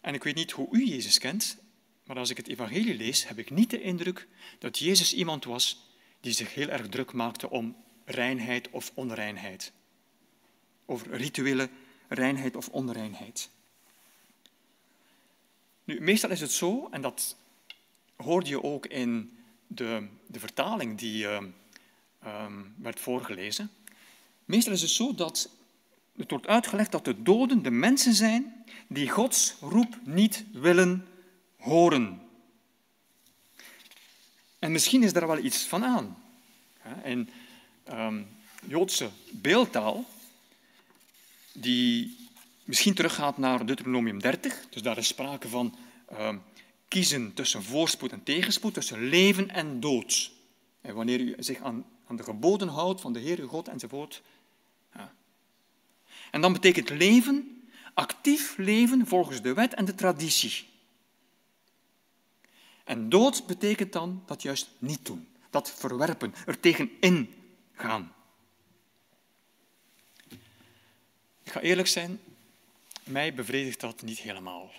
[0.01, 1.57] En ik weet niet hoe u Jezus kent,
[2.05, 4.27] maar als ik het evangelie lees, heb ik niet de indruk
[4.59, 7.75] dat Jezus iemand was die zich heel erg druk maakte om
[8.05, 9.71] reinheid of onreinheid.
[10.85, 11.69] Over rituele
[12.07, 13.49] reinheid of onreinheid.
[15.83, 17.35] Nu, meestal is het zo, en dat
[18.15, 19.37] hoorde je ook in
[19.67, 21.41] de, de vertaling die uh,
[22.25, 23.71] um, werd voorgelezen.
[24.45, 25.49] Meestal is het zo dat
[26.15, 31.07] het wordt uitgelegd dat de doden de mensen zijn die Gods roep niet willen
[31.57, 32.21] horen.
[34.59, 36.17] En misschien is daar wel iets van aan.
[37.03, 37.29] In
[37.91, 38.27] um,
[38.67, 40.05] Joodse beeldtaal,
[41.53, 42.17] die
[42.63, 45.75] misschien teruggaat naar Deuteronomium 30, dus daar is sprake van
[46.19, 46.41] um,
[46.87, 50.31] kiezen tussen voorspoed en tegenspoed, tussen leven en dood.
[50.81, 54.21] En wanneer u zich aan, aan de geboden houdt van de Heer God enzovoort.
[54.93, 55.13] Ja.
[56.31, 57.63] En dan betekent leven,
[57.93, 60.65] actief leven volgens de wet en de traditie.
[62.83, 67.33] En dood betekent dan dat juist niet doen, dat verwerpen, er tegenin
[67.75, 68.13] gaan.
[71.43, 72.19] Ik ga eerlijk zijn,
[73.03, 74.71] mij bevredigt dat niet helemaal.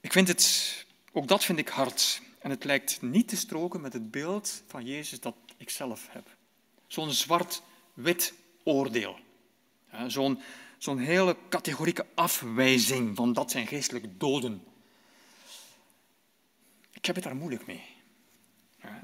[0.00, 2.22] Ik vind het, ook dat vind ik hard.
[2.38, 6.36] En het lijkt niet te stroken met het beeld van Jezus dat ik zelf heb.
[6.86, 9.18] Zo'n zwart-wit oordeel.
[10.06, 10.42] Zo'n
[10.82, 14.64] zo'n hele categorieke afwijzing van dat zijn geestelijk doden.
[16.90, 17.84] Ik heb het daar moeilijk mee.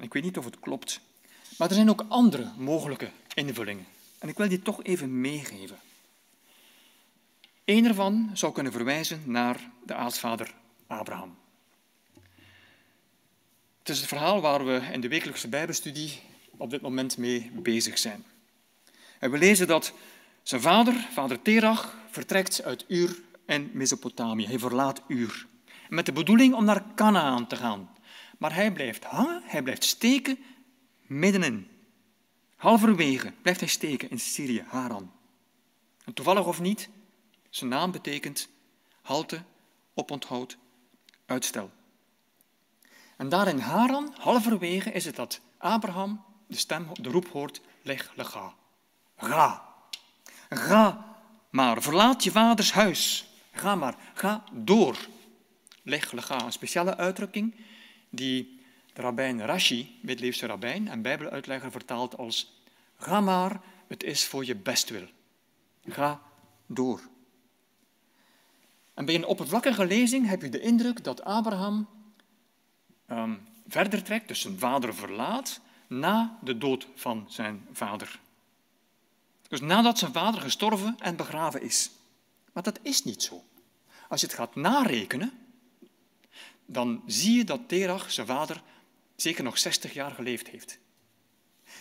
[0.00, 1.00] Ik weet niet of het klopt.
[1.58, 3.86] Maar er zijn ook andere mogelijke invullingen.
[4.18, 5.78] En ik wil die toch even meegeven.
[7.64, 10.54] Eén ervan zou kunnen verwijzen naar de aartsvader
[10.86, 11.36] Abraham.
[13.78, 16.20] Het is het verhaal waar we in de wekelijkse Bijbelstudie
[16.56, 18.24] op dit moment mee bezig zijn.
[19.18, 19.92] En we lezen dat
[20.42, 24.46] zijn vader, vader Terach, vertrekt uit Ur en Mesopotamië.
[24.46, 25.46] Hij verlaat Ur.
[25.88, 27.90] Met de bedoeling om naar Canaan te gaan.
[28.38, 30.38] Maar hij blijft hangen, hij blijft steken
[31.08, 31.68] middenin.
[32.56, 35.12] Halverwege blijft hij steken in Syrië, Haran.
[36.04, 36.88] En toevallig of niet,
[37.50, 38.48] zijn naam betekent
[39.02, 39.42] halte,
[39.94, 40.58] oponthoud,
[41.26, 41.70] uitstel.
[43.16, 48.12] En daar in Haran, halverwege, is het dat Abraham de stem, de roep hoort, leg,
[48.16, 48.54] lega.
[49.16, 49.74] Ga.
[50.48, 51.16] Ga
[51.50, 53.28] maar, verlaat je vaders huis.
[53.52, 54.96] Ga maar, ga door.
[55.82, 57.54] Leg, lega, een speciale uitdrukking
[58.10, 58.57] die
[58.98, 62.62] de rabbijn Rashi, middeleeuwse rabbijn en bijbeluitlegger, vertaalt als
[62.96, 65.06] Ga maar, het is voor je bestwil.
[65.88, 66.20] Ga
[66.66, 67.00] door.
[68.94, 71.88] En bij een oppervlakkige lezing heb je de indruk dat Abraham
[73.10, 78.20] um, verder trekt, dus zijn vader verlaat, na de dood van zijn vader.
[79.48, 81.90] Dus nadat zijn vader gestorven en begraven is.
[82.52, 83.44] Maar dat is niet zo.
[84.08, 85.32] Als je het gaat narekenen,
[86.66, 88.62] dan zie je dat Terach, zijn vader,
[89.20, 90.78] zeker nog 60 jaar geleefd heeft.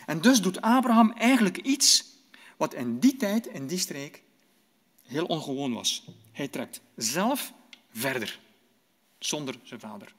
[0.06, 2.06] En dus doet Abraham eigenlijk iets
[2.58, 4.24] wat in die tijd, in die streek,
[5.04, 6.06] heel ongewoon was.
[6.32, 7.54] Hij trekt zelf
[7.92, 8.40] verder,
[9.20, 10.14] zonder zijn vader.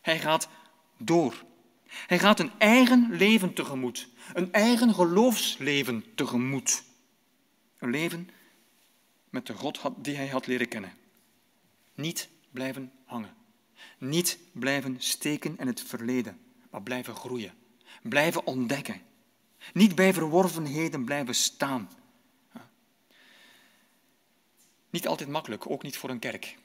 [0.00, 0.48] Hij gaat
[0.96, 1.44] door.
[1.86, 6.82] Hij gaat een eigen leven tegemoet, een eigen geloofsleven tegemoet.
[7.78, 8.30] Een leven
[9.30, 10.92] met de God die hij had leren kennen.
[11.94, 13.34] Niet blijven hangen.
[13.98, 16.40] Niet blijven steken in het verleden,
[16.76, 17.54] maar blijven groeien.
[18.02, 19.02] Blijven ontdekken.
[19.72, 21.90] Niet bij verworvenheden blijven staan.
[24.90, 26.56] Niet altijd makkelijk, ook niet voor een kerk.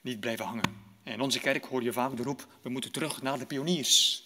[0.00, 0.84] Niet blijven hangen.
[1.02, 4.24] In onze kerk hoor je vaak de roep, we moeten terug naar de pioniers.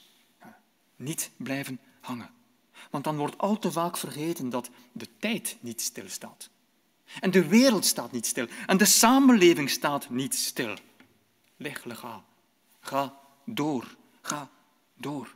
[0.97, 2.31] Niet blijven hangen.
[2.91, 6.51] Want dan wordt al te vaak vergeten dat de tijd niet stilstaat.
[7.21, 8.47] En de wereld staat niet stil.
[8.67, 10.77] En de samenleving staat niet stil.
[11.57, 12.25] Leg, ga.
[12.81, 13.97] Ga door.
[14.21, 14.51] Ga
[14.95, 15.35] door.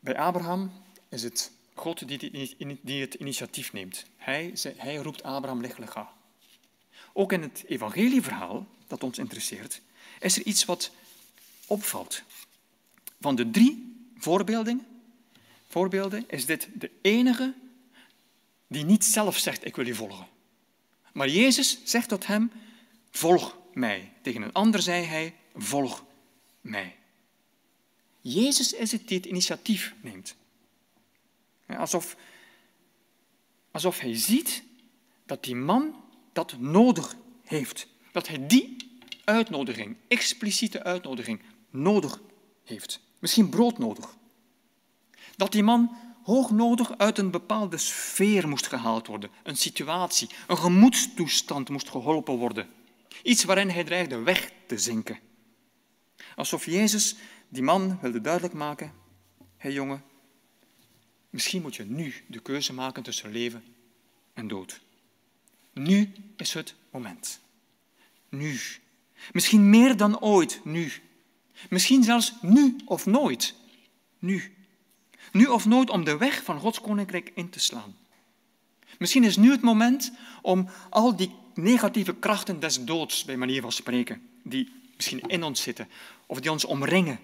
[0.00, 0.72] Bij Abraham
[1.08, 2.08] is het God
[2.82, 4.04] die het initiatief neemt.
[4.16, 6.12] Hij, hij roept Abraham, leg, ga.
[7.12, 9.80] Ook in het evangelieverhaal, dat ons interesseert,
[10.20, 10.90] is er iets wat
[11.66, 12.22] opvalt.
[13.20, 13.96] Van de drie
[15.68, 17.54] voorbeelden is dit de enige
[18.66, 20.26] die niet zelf zegt, ik wil je volgen.
[21.12, 22.52] Maar Jezus zegt tot hem,
[23.10, 24.12] volg mij.
[24.22, 26.04] Tegen een ander zei hij, volg
[26.60, 26.96] mij.
[28.20, 30.36] Jezus is het die het initiatief neemt.
[31.66, 32.16] Alsof,
[33.70, 34.62] alsof hij ziet
[35.26, 37.86] dat die man dat nodig heeft.
[38.12, 38.76] Dat hij die
[39.24, 42.20] uitnodiging, expliciete uitnodiging, nodig
[42.64, 43.00] heeft.
[43.18, 44.16] Misschien broodnodig.
[45.36, 51.68] Dat die man hoognodig uit een bepaalde sfeer moest gehaald worden, een situatie, een gemoedstoestand
[51.68, 52.68] moest geholpen worden.
[53.22, 55.18] Iets waarin hij dreigde weg te zinken.
[56.36, 57.16] Alsof Jezus
[57.48, 58.92] die man wilde duidelijk maken,
[59.38, 60.04] hé hey jongen,
[61.30, 63.64] misschien moet je nu de keuze maken tussen leven
[64.34, 64.80] en dood.
[65.72, 67.40] Nu is het moment.
[68.28, 68.60] Nu.
[69.32, 70.92] Misschien meer dan ooit nu.
[71.70, 73.54] Misschien zelfs nu of nooit.
[74.18, 74.54] Nu.
[75.32, 77.96] Nu of nooit om de weg van Gods koninkrijk in te slaan.
[78.98, 80.12] Misschien is nu het moment
[80.42, 85.62] om al die negatieve krachten des doods, bij manier van spreken, die misschien in ons
[85.62, 85.88] zitten
[86.26, 87.18] of die ons omringen,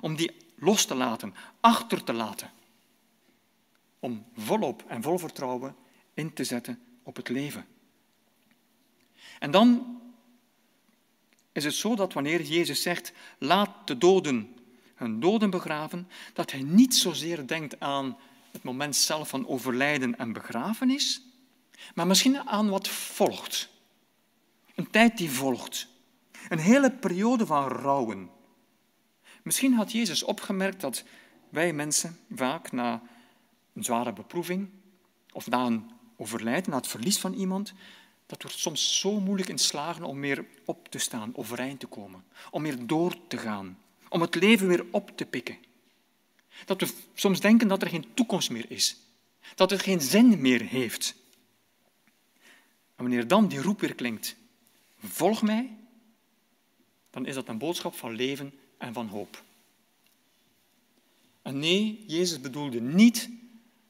[0.00, 2.50] om die los te laten, achter te laten.
[3.98, 5.76] Om volop en vol vertrouwen
[6.14, 7.66] in te zetten op het leven.
[9.38, 10.00] En dan
[11.52, 14.54] is het zo dat wanneer Jezus zegt, laat de doden
[14.94, 18.18] hun doden begraven, dat hij niet zozeer denkt aan
[18.50, 21.22] het moment zelf van overlijden en begrafenis,
[21.94, 23.68] maar misschien aan wat volgt.
[24.74, 25.88] Een tijd die volgt.
[26.48, 28.30] Een hele periode van rouwen.
[29.42, 31.04] Misschien had Jezus opgemerkt dat
[31.48, 33.02] wij mensen vaak na
[33.74, 34.68] een zware beproeving
[35.32, 37.72] of na een overlijden, na het verlies van iemand,
[38.26, 42.24] dat wordt soms zo moeilijk in slagen om meer op te staan, overeind te komen,
[42.50, 43.78] om meer door te gaan,
[44.08, 45.58] om het leven weer op te pikken.
[46.64, 48.96] Dat we soms denken dat er geen toekomst meer is,
[49.54, 51.14] dat het geen zin meer heeft.
[53.00, 54.36] En wanneer dan die roep weer klinkt,
[54.98, 55.76] volg mij,
[57.10, 59.42] dan is dat een boodschap van leven en van hoop.
[61.42, 63.30] En nee, Jezus bedoelde niet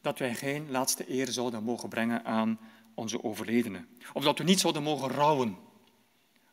[0.00, 2.58] dat wij geen laatste eer zouden mogen brengen aan
[2.94, 3.88] onze overledenen.
[4.12, 5.56] Of dat we niet zouden mogen rouwen.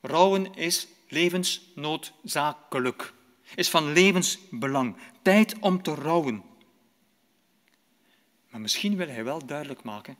[0.01, 3.13] Rouwen is levensnoodzakelijk,
[3.55, 4.95] is van levensbelang.
[5.21, 6.43] Tijd om te rouwen.
[8.49, 10.17] Maar misschien wil hij wel duidelijk maken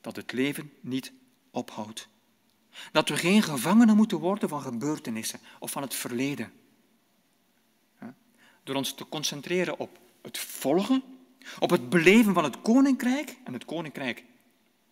[0.00, 1.12] dat het leven niet
[2.92, 6.52] Dat we geen gevangenen moeten worden van gebeurtenissen of van het verleden.
[8.64, 11.02] Door ons te concentreren op het volgen,
[11.58, 13.36] op het beleven van het koninkrijk.
[13.44, 14.24] En het koninkrijk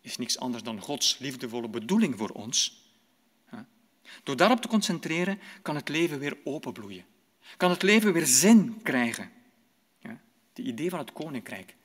[0.01, 2.85] is niets anders dan Gods liefdevolle bedoeling voor ons.
[4.23, 7.05] Door daarop te concentreren kan het leven weer openbloeien.
[7.57, 9.31] Kan het leven weer zin krijgen.
[10.01, 11.77] Het idee van het koninkrijk.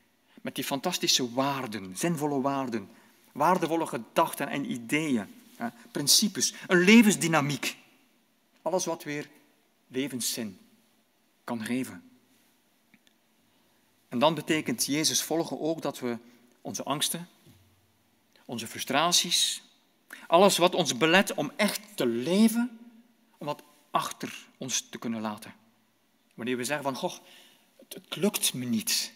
[0.42, 2.90] Met die fantastische waarden, zinvolle waarden,
[3.34, 5.28] waardevolle gedachten en ideeën,
[5.92, 7.78] principes, een levensdynamiek.
[8.62, 9.30] Alles wat weer
[9.88, 10.60] levenszin
[11.44, 12.04] kan geven.
[14.10, 16.18] En dan betekent Jezus volgen ook dat we
[16.62, 17.28] onze angsten,
[18.46, 19.64] onze frustraties,
[20.28, 22.80] alles wat ons belet om echt te leven,
[23.38, 25.54] om wat achter ons te kunnen laten.
[26.34, 27.14] Wanneer we zeggen van, goh,
[27.78, 29.14] het, lukt me niet,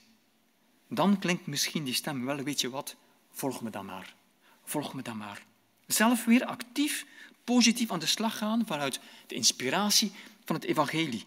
[0.88, 2.96] dan klinkt misschien die stem wel, weet je wat,
[3.36, 4.16] volg me dan maar.
[4.64, 5.46] Volg me dan maar.
[5.88, 7.06] Zelf weer actief,
[7.44, 10.12] positief aan de slag gaan vanuit de inspiratie
[10.46, 11.26] van het evangelie.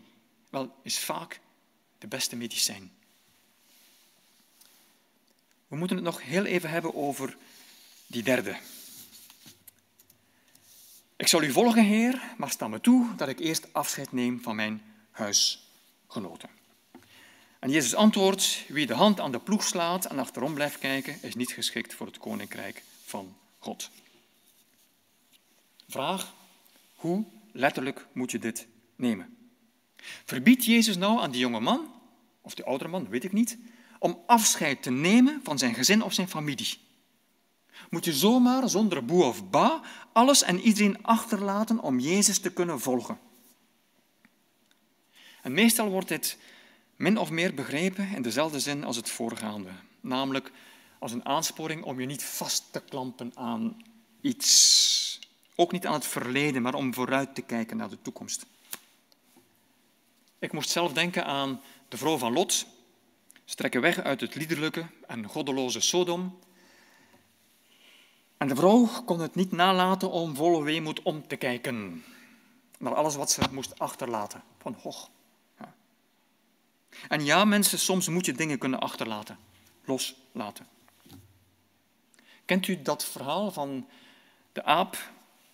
[0.50, 1.40] Wel, is vaak
[1.98, 2.92] de beste medicijn.
[5.68, 7.36] We moeten het nog heel even hebben over
[8.06, 8.59] die derde.
[11.16, 14.56] Ik zal u volgen, Heer, maar sta me toe dat ik eerst afscheid neem van
[14.56, 16.57] mijn huisgenoten.
[17.59, 21.34] En Jezus antwoordt, wie de hand aan de ploeg slaat en achterom blijft kijken, is
[21.34, 23.90] niet geschikt voor het koninkrijk van God.
[25.88, 26.34] Vraag,
[26.94, 29.36] hoe letterlijk moet je dit nemen?
[30.24, 31.92] Verbiedt Jezus nou aan die jonge man,
[32.40, 33.59] of die oudere man, weet ik niet,
[33.98, 36.78] om afscheid te nemen van zijn gezin of zijn familie?
[37.90, 39.82] Moet je zomaar, zonder boe of ba,
[40.12, 43.18] alles en iedereen achterlaten om Jezus te kunnen volgen?
[45.42, 46.38] En meestal wordt dit
[46.99, 49.70] min of meer begrepen in dezelfde zin als het voorgaande,
[50.01, 50.53] namelijk
[50.99, 53.76] als een aansporing om je niet vast te klampen aan
[54.20, 55.20] iets.
[55.55, 58.46] Ook niet aan het verleden, maar om vooruit te kijken naar de toekomst.
[60.38, 62.66] Ik moest zelf denken aan de vrouw van Lot.
[63.44, 66.38] Ze trekken weg uit het liederlijke en goddeloze Sodom.
[68.36, 72.05] En de vrouw kon het niet nalaten om vol weemoed om te kijken
[72.78, 74.42] naar alles wat ze moest achterlaten.
[74.59, 75.11] Van hoch.
[77.09, 79.38] En ja, mensen, soms moet je dingen kunnen achterlaten,
[79.84, 80.66] loslaten.
[82.44, 83.88] Kent u dat verhaal van
[84.53, 85.11] de aap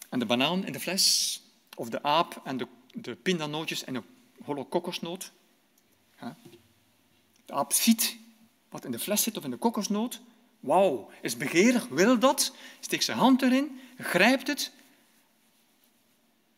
[0.09, 1.41] en de banaan in de fles?
[1.77, 4.03] Of de aap en de, de pindanootjes en de
[4.45, 5.33] holle kokosnoot?
[7.45, 8.17] De aap ziet
[8.69, 10.21] wat in de fles zit of in de kokosnoot.
[10.61, 14.73] Wauw, is begeerig, wil dat, steekt zijn hand erin, grijpt het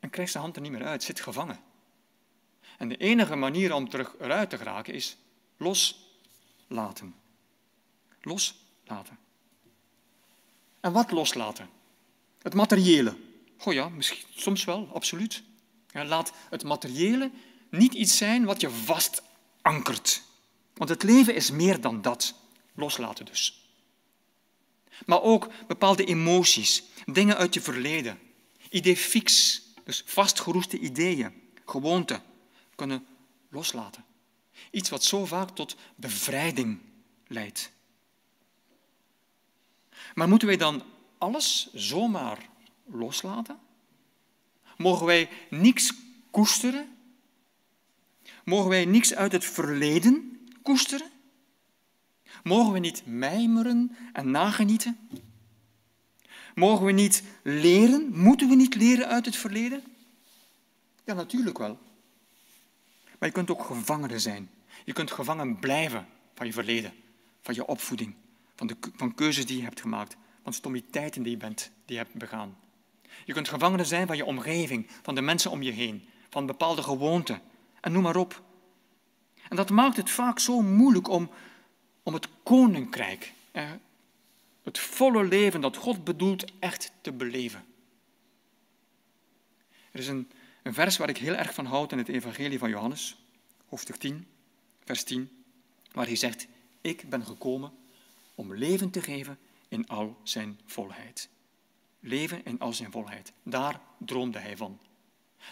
[0.00, 1.58] en krijgt zijn hand er niet meer uit, zit gevangen.
[2.78, 5.16] En de enige manier om terug eruit te geraken is
[5.56, 7.14] loslaten.
[8.20, 9.18] Loslaten.
[10.80, 11.68] En wat loslaten?
[12.42, 13.16] Het materiële.
[13.56, 15.42] Goh ja, misschien, soms wel, absoluut.
[15.90, 17.30] Ja, laat het materiële
[17.70, 19.22] niet iets zijn wat je vast
[19.62, 20.22] ankert.
[20.74, 22.34] Want het leven is meer dan dat.
[22.74, 23.70] Loslaten dus.
[25.06, 28.18] Maar ook bepaalde emoties, dingen uit je verleden.
[28.70, 31.32] Idee fix, dus vastgeroeste ideeën,
[31.64, 32.22] gewoonten,
[32.76, 33.06] kunnen
[33.48, 34.04] loslaten.
[34.70, 36.78] Iets wat zo vaak tot bevrijding
[37.26, 37.72] leidt.
[40.14, 40.82] Maar moeten wij dan
[41.18, 42.48] alles zomaar
[42.84, 43.58] loslaten?
[44.76, 45.92] Mogen wij niks
[46.30, 46.96] koesteren?
[48.44, 51.10] Mogen wij niks uit het verleden koesteren?
[52.42, 55.08] Mogen we niet mijmeren en nagenieten?
[56.54, 58.18] Mogen we niet leren?
[58.18, 59.82] Moeten we niet leren uit het verleden?
[61.04, 61.78] Ja, natuurlijk wel.
[63.18, 64.50] Maar je kunt ook gevangene zijn.
[64.84, 66.92] Je kunt gevangen blijven van je verleden,
[67.40, 68.14] van je opvoeding,
[68.56, 72.02] van, de, van keuzes die je hebt gemaakt, van stommiteiten die je, bent, die je
[72.02, 72.56] hebt begaan.
[73.24, 76.82] Je kunt gevangene zijn van je omgeving, van de mensen om je heen, van bepaalde
[76.82, 77.40] gewoonten
[77.80, 78.42] en noem maar op.
[79.48, 81.30] En dat maakt het vaak zo moeilijk om,
[82.02, 83.32] om het koninkrijk,
[84.62, 87.64] het volle leven dat God bedoelt, echt te beleven.
[89.92, 90.30] Er is een,
[90.66, 93.16] een vers waar ik heel erg van houd in het Evangelie van Johannes,
[93.68, 94.26] hoofdstuk 10,
[94.84, 95.44] vers 10,
[95.92, 96.46] waar hij zegt,
[96.80, 97.72] ik ben gekomen
[98.34, 99.38] om leven te geven
[99.68, 101.28] in al zijn volheid.
[102.00, 103.32] Leven in al zijn volheid.
[103.42, 104.78] Daar droomde hij van.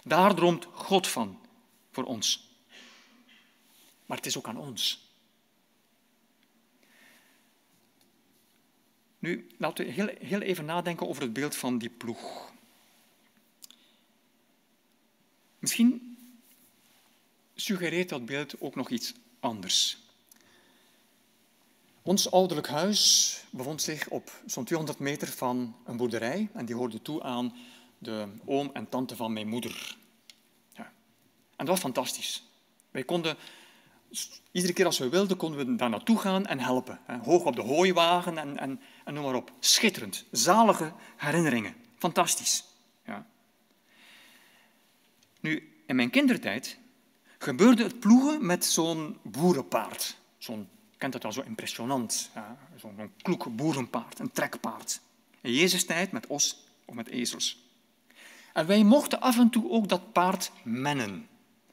[0.05, 1.41] Daar droomt God van
[1.91, 2.51] voor ons.
[4.07, 5.11] Maar het is ook aan ons.
[9.19, 12.53] Nu, laten we heel, heel even nadenken over het beeld van die ploeg.
[15.65, 16.17] Misschien
[17.55, 19.99] suggereert dat beeld ook nog iets anders.
[22.03, 27.03] Ons ouderlijk huis bevond zich op zo'n 200 meter van een boerderij en die hoorde
[27.03, 27.55] toe aan
[27.99, 29.97] de oom en tante van mijn moeder.
[30.73, 30.93] Ja.
[31.57, 32.43] En dat was fantastisch.
[32.91, 33.37] Wij konden,
[34.53, 37.01] iedere keer als we wilden, konden we daar naartoe gaan en helpen.
[37.23, 39.53] Hoog op de hooiwagen en, en, en noem maar op.
[39.61, 40.25] Schitterend.
[40.31, 41.75] Zalige herinneringen.
[41.99, 42.65] Fantastisch.
[43.05, 43.27] Ja.
[45.45, 46.79] Nu, in mijn kindertijd
[47.39, 50.17] gebeurde het ploegen met zo'n boerenpaard.
[50.39, 50.69] Zo'n
[50.99, 52.31] kent dat al zo impressionant.
[52.35, 55.01] Ja, Zo'n kloek boerenpaard, een trekpaard.
[55.41, 57.65] In Jezus' tijd met os of met ezels.
[58.53, 61.29] En wij mochten af en toe ook dat paard mennen.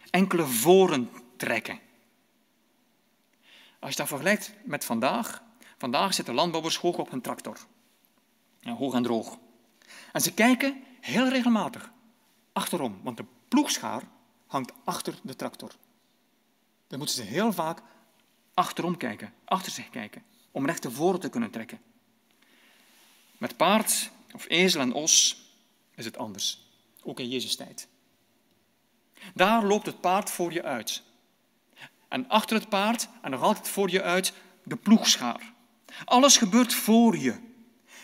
[0.09, 1.80] Enkele voren trekken.
[3.80, 5.43] Als je dat vergelijkt met vandaag,
[5.78, 7.57] vandaag zitten landbouwers hoog op hun tractor.
[8.59, 9.38] Ja, hoog en droog.
[10.11, 11.91] En ze kijken heel regelmatig
[12.53, 14.04] achterom, want de ploegschaar
[14.47, 15.72] hangt achter de tractor.
[16.88, 17.82] Dan moeten ze heel vaak
[18.54, 21.82] achterom kijken, achter zich kijken, om recht te voren te kunnen trekken.
[23.38, 25.45] Met paard of ezel en os
[25.95, 26.68] is het anders,
[27.04, 27.88] ook in Jezus' tijd.
[29.34, 31.04] Daar loopt het paard voor je uit.
[32.08, 34.34] En achter het paard, en nog altijd voor je uit,
[34.64, 35.54] de ploegschaar.
[36.06, 37.39] Alles gebeurt voor je.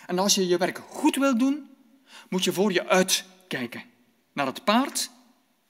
[0.06, 1.70] En als je je werk goed wil doen,
[2.30, 3.84] moet je voor je uitkijken.
[4.34, 5.10] Naar het paard,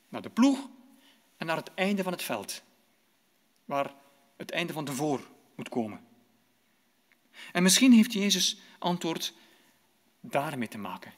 [0.10, 0.70] naar de ploeg
[1.38, 2.62] en naar het einde van het veld.
[3.66, 3.94] Waar
[4.38, 6.06] het einde van voor moet komen.
[7.52, 9.34] En misschien heeft Jezus antwoord
[10.20, 11.14] daarmee te maken.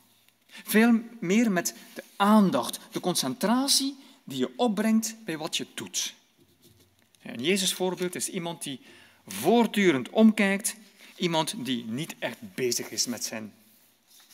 [0.47, 6.13] Veel meer met de aandacht, de concentratie die je opbrengt bij wat je doet.
[7.21, 8.81] En Jezus voorbeeld is iemand die
[9.27, 10.75] voortdurend omkijkt,
[11.15, 13.53] iemand die niet echt bezig is met zijn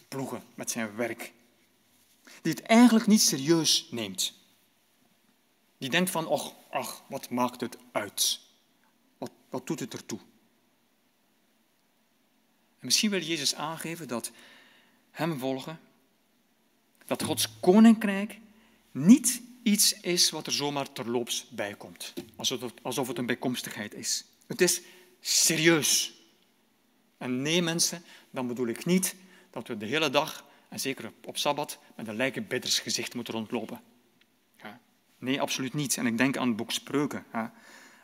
[0.08, 1.34] ploegen, met zijn werk.
[2.42, 4.34] Die het eigenlijk niet serieus neemt.
[5.78, 8.40] Die denkt van, och, ach, wat maakt het uit?
[9.18, 10.20] Wat, wat doet het ertoe?
[12.80, 14.32] En misschien wil Jezus aangeven dat
[15.12, 15.80] hem volgen,
[17.06, 18.40] dat Gods koninkrijk
[18.92, 23.94] niet iets is wat er zomaar terloops bij komt, alsof het, alsof het een bijkomstigheid
[23.94, 24.26] is.
[24.48, 24.82] Het is
[25.20, 26.14] serieus.
[27.18, 29.16] En nee, mensen, dan bedoel ik niet
[29.50, 33.82] dat we de hele dag, en zeker op Sabbat, met een lijkenbiddersgezicht moeten rondlopen.
[35.18, 35.98] Nee, absoluut niet.
[35.98, 37.26] En ik denk aan het boek Spreuken.
[37.32, 37.46] Eh,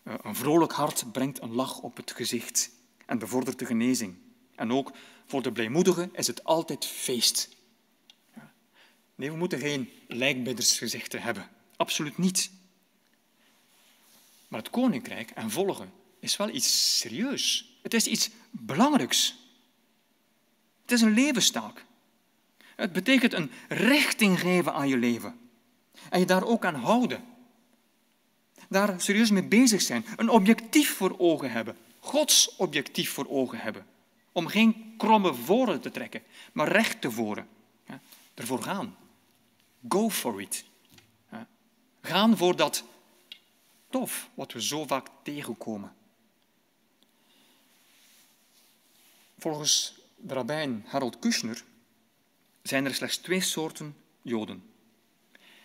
[0.03, 2.71] een vrolijk hart brengt een lach op het gezicht
[3.05, 4.17] en bevordert de genezing.
[4.55, 4.91] En ook
[5.25, 7.49] voor de blijmoedigen is het altijd feest.
[9.15, 11.49] Nee, we moeten geen lijkbiddersgezichten hebben.
[11.75, 12.51] Absoluut niet.
[14.47, 17.75] Maar het koninkrijk en volgen is wel iets serieus.
[17.81, 19.35] Het is iets belangrijks.
[20.81, 21.85] Het is een levenstaak.
[22.75, 25.39] Het betekent een richting geven aan je leven.
[26.11, 27.23] En je daar ook aan houden.
[28.69, 30.05] Daar serieus mee bezig zijn.
[30.15, 31.77] Een objectief voor ogen hebben.
[31.99, 33.85] Gods objectief voor ogen hebben.
[34.31, 37.47] Om geen kromme voren te trekken, maar recht te voeren.
[37.87, 37.99] Ja,
[38.33, 38.97] ervoor gaan.
[39.89, 40.65] Go for it.
[41.31, 41.47] Ja,
[42.01, 42.83] gaan voor dat
[43.89, 45.93] tof wat we zo vaak tegenkomen.
[49.37, 51.63] Volgens de rabbijn Harold Kushner
[52.61, 54.70] zijn er slechts twee soorten Joden.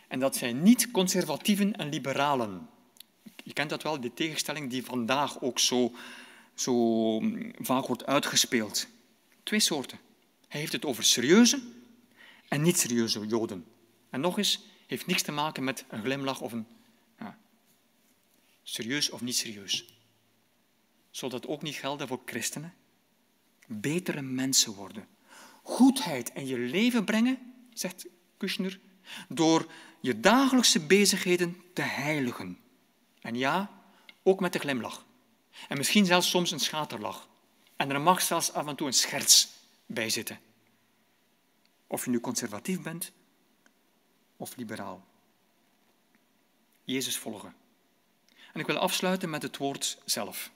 [0.09, 2.69] En dat zijn niet conservatieven en liberalen.
[3.45, 5.93] Je kent dat wel, die tegenstelling die vandaag ook zo
[6.57, 6.75] zo
[7.21, 8.87] mm, vaak wordt uitgespeeld.
[9.43, 9.99] Twee soorten.
[10.49, 11.63] Hij heeft het over serieuze
[12.49, 13.65] en niet serieuze Joden.
[14.11, 16.67] En nog eens, heeft niks te maken met een glimlach of een
[17.19, 17.39] ja,
[18.63, 19.95] serieus of niet serieus.
[21.11, 22.75] Zal dat ook niet gelden voor christenen?
[23.67, 25.07] Betere mensen worden.
[25.63, 28.81] Goedheid in je leven brengen, zegt Kushner,
[29.29, 29.67] door
[30.07, 32.59] je dagelijkse bezigheden te heiligen.
[33.21, 33.71] En ja,
[34.23, 35.05] ook met de glimlach.
[35.69, 37.29] En misschien zelfs soms een schaterlach.
[37.77, 39.49] En er mag zelfs af en toe een scherts
[39.87, 40.41] bij zitten.
[41.87, 43.13] Of je nu conservatief bent
[44.37, 45.05] of liberaal.
[46.85, 47.55] Jezus volgen.
[48.53, 50.51] En ik wil afsluiten met het woord zelf.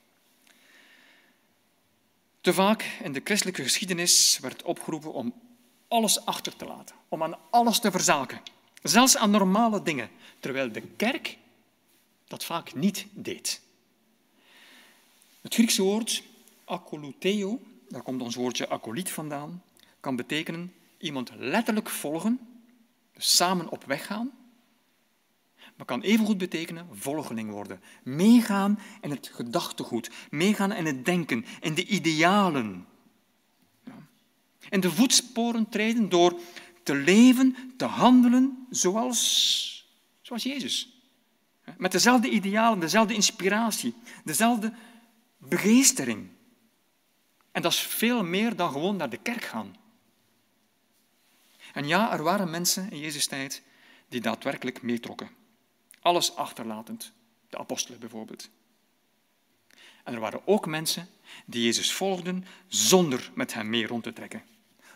[2.41, 5.35] Te vaak in de christelijke geschiedenis werd opgeroepen om
[5.89, 8.43] alles achter te laten, om aan alles te verzaken,
[8.83, 11.39] zelfs aan normale dingen, terwijl de kerk
[12.27, 13.61] dat vaak niet deed.
[15.41, 16.23] Het Griekse woord
[16.65, 19.63] akoluteo, daar komt ons woordje akoliet vandaan,
[20.01, 22.39] kan betekenen iemand letterlijk volgen,
[23.15, 24.31] dus samen op weg gaan,
[25.77, 27.81] maar kan evengoed betekenen volgeling worden.
[28.03, 32.87] Meegaan in het gedachtegoed, meegaan in het denken, in de idealen.
[34.71, 36.41] In de voetsporen treden door
[36.91, 39.89] te leven, te handelen zoals,
[40.21, 40.89] zoals Jezus.
[41.77, 44.73] Met dezelfde idealen, dezelfde inspiratie, dezelfde
[45.39, 46.29] begeestering.
[47.53, 49.77] En dat is veel meer dan gewoon naar de kerk gaan.
[51.73, 53.63] En ja, er waren mensen in Jezus' tijd
[54.09, 55.31] die daadwerkelijk meetrokken.
[56.01, 57.13] Alles achterlatend.
[57.49, 58.51] De apostelen bijvoorbeeld.
[60.05, 61.09] En er waren ook mensen
[61.47, 64.43] die Jezus volgden zonder met hem mee rond te trekken.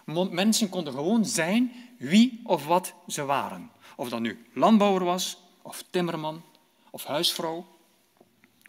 [0.04, 3.70] Mensen konden gewoon zijn wie of wat ze waren.
[3.96, 6.42] Of dat nu landbouwer was, of timmerman,
[6.90, 7.66] of huisvrouw,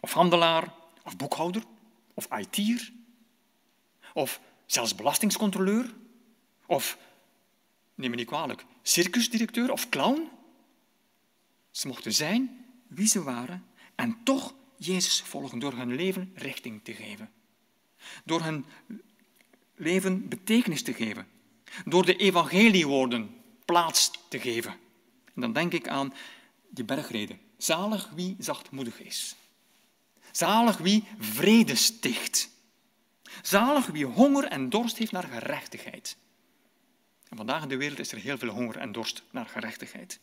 [0.00, 0.74] of handelaar,
[1.04, 1.62] of boekhouder,
[2.14, 2.92] of IT'er,
[4.14, 5.94] of zelfs belastingscontroleur,
[6.66, 6.98] of,
[7.94, 10.28] neem me niet kwalijk, circusdirecteur of clown.
[11.70, 13.64] Ze mochten zijn wie ze waren
[13.94, 17.30] en toch Jezus volgen door hun leven richting te geven.
[18.24, 18.66] Door hun
[19.76, 21.26] leven betekenis te geven.
[21.84, 24.72] Door de evangeliewoorden plaats te geven.
[25.34, 26.14] En dan denk ik aan
[26.68, 27.40] die bergreden.
[27.56, 29.36] Zalig wie zachtmoedig is.
[30.30, 32.50] Zalig wie vrede sticht.
[33.42, 36.16] Zalig wie honger en dorst heeft naar gerechtigheid.
[37.28, 40.20] En vandaag in de wereld is er heel veel honger en dorst naar gerechtigheid.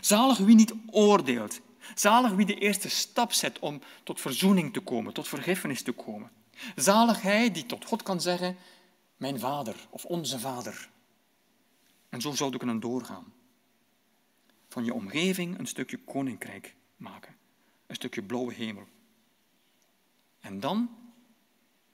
[0.00, 1.60] Zalig wie niet oordeelt.
[1.94, 6.30] Zalig wie de eerste stap zet om tot verzoening te komen, tot vergiffenis te komen.
[6.76, 8.56] Zalig hij die tot God kan zeggen,
[9.16, 10.90] mijn vader of onze vader.
[12.08, 13.32] En zo zouden we kunnen doorgaan.
[14.68, 17.36] Van je omgeving een stukje koninkrijk maken
[17.86, 18.88] een stukje blauwe hemel.
[20.40, 20.96] En dan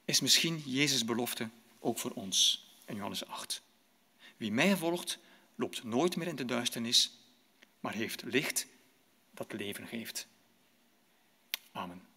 [0.04, 1.48] is misschien Jezus' belofte
[1.78, 3.62] ook voor ons in Johannes 8.
[4.36, 5.18] Wie mij volgt,
[5.54, 7.18] loopt nooit meer in de duisternis,
[7.80, 8.66] maar heeft licht
[9.30, 10.26] dat leven geeft.
[11.72, 12.09] Amen.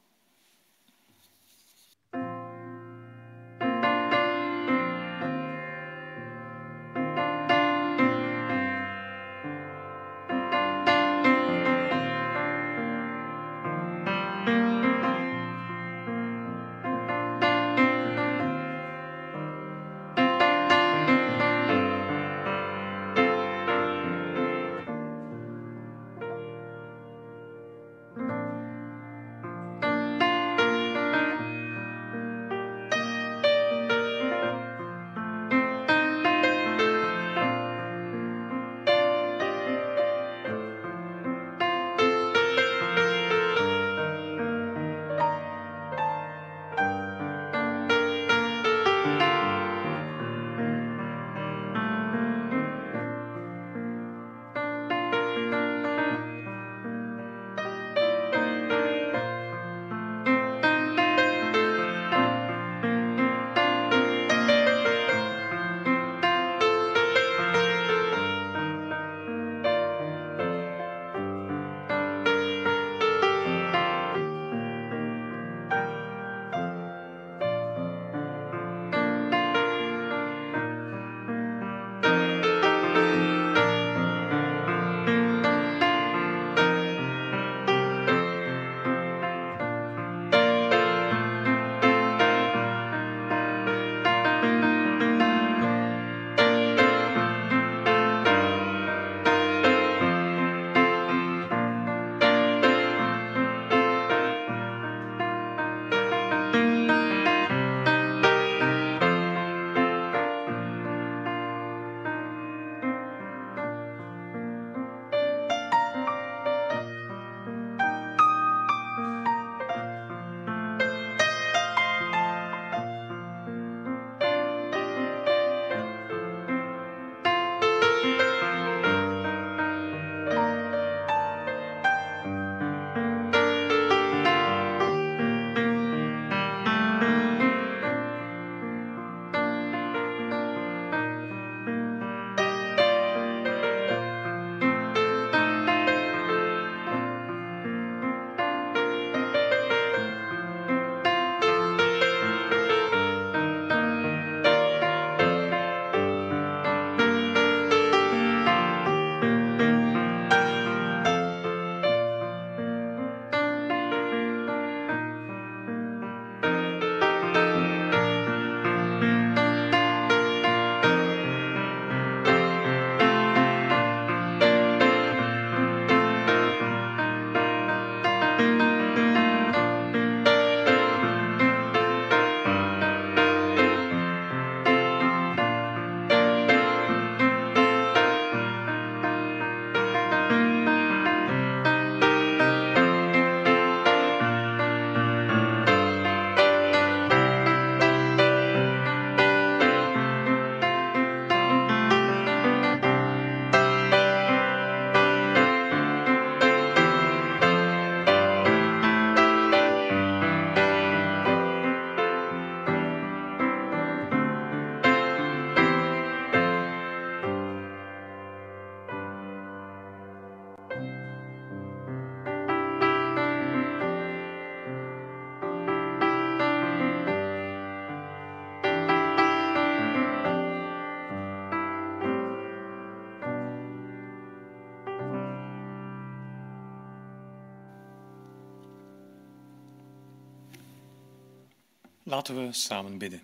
[242.13, 243.21] Laten we samen bidden.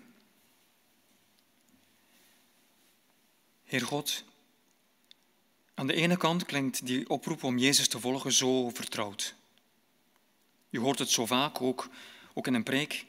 [3.64, 4.24] Heer God,
[5.74, 9.36] aan de ene kant klinkt die oproep om Jezus te volgen zo vertrouwd.
[10.70, 11.90] Je hoort het zo vaak, ook,
[12.34, 13.06] ook in een preek.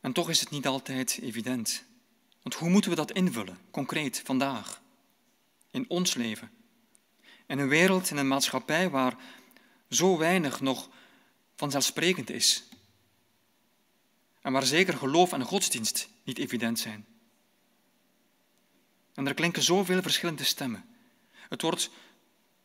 [0.00, 1.84] En toch is het niet altijd evident.
[2.42, 4.82] Want hoe moeten we dat invullen, concreet, vandaag,
[5.70, 6.50] in ons leven?
[7.46, 9.16] In een wereld, in een maatschappij waar
[9.88, 10.88] zo weinig nog
[11.56, 12.70] vanzelfsprekend is
[14.42, 17.06] en waar zeker geloof en godsdienst niet evident zijn.
[19.14, 20.84] En er klinken zoveel verschillende stemmen.
[21.48, 21.90] Het wordt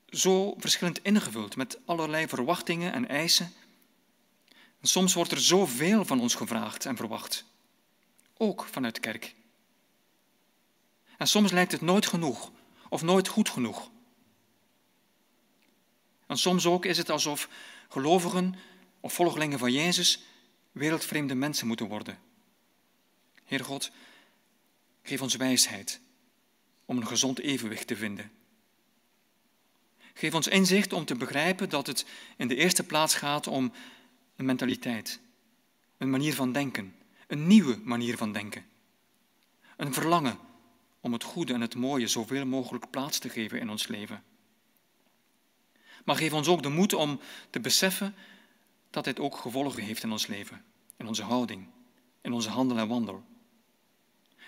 [0.10, 3.54] zo verschillend ingevuld met allerlei verwachtingen en eisen.
[4.82, 7.46] En soms wordt er zoveel van ons gevraagd en verwacht,
[8.38, 9.36] ook vanuit de kerk.
[11.18, 12.52] En soms lijkt het nooit genoeg
[12.90, 13.90] of nooit goed genoeg.
[16.28, 17.50] En soms ook is het alsof
[17.90, 18.56] gelovigen
[19.00, 20.22] of volgelingen van Jezus
[20.78, 22.20] wereldvreemde mensen moeten worden.
[23.46, 23.92] Heer God,
[25.02, 26.00] geef ons wijsheid
[26.86, 28.32] om een gezond evenwicht te vinden.
[30.14, 32.06] Geef ons inzicht om te begrijpen dat het
[32.38, 33.74] in de eerste plaats gaat om
[34.36, 35.20] een mentaliteit,
[35.98, 36.96] een manier van denken,
[37.28, 38.66] een nieuwe manier van denken.
[39.78, 40.40] Een verlangen
[41.00, 44.24] om het goede en het mooie zoveel mogelijk plaats te geven in ons leven.
[46.06, 47.20] Maar geef ons ook de moed om
[47.50, 48.16] te beseffen
[48.90, 50.66] dat dit ook gevolgen heeft in ons leven,
[50.98, 51.68] in onze houding,
[52.22, 53.24] in onze handel en wandel.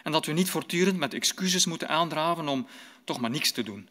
[0.03, 2.67] En dat we niet voortdurend met excuses moeten aandraven om
[3.03, 3.89] toch maar niks te doen.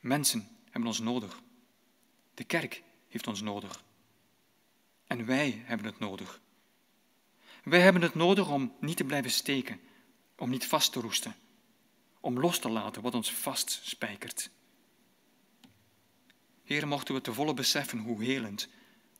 [0.00, 1.42] Mensen hebben ons nodig.
[2.34, 3.84] De kerk heeft ons nodig.
[5.06, 6.40] En wij hebben het nodig.
[7.64, 9.80] Wij hebben het nodig om niet te blijven steken,
[10.36, 11.34] om niet vast te roesten,
[12.20, 14.50] om los te laten wat ons vastspijkert.
[16.64, 18.68] Heer, mochten we te volle beseffen hoe helend,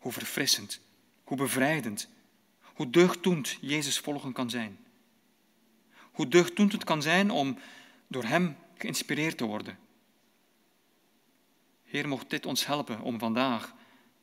[0.00, 0.80] hoe verfrissend,
[1.24, 2.08] hoe bevrijdend,
[2.62, 4.78] hoe deugddoend Jezus volgen kan zijn.
[6.12, 7.58] Hoe deugddoend het kan zijn om
[8.06, 9.78] door Hem geïnspireerd te worden.
[11.84, 13.74] Heer, mocht dit ons helpen om vandaag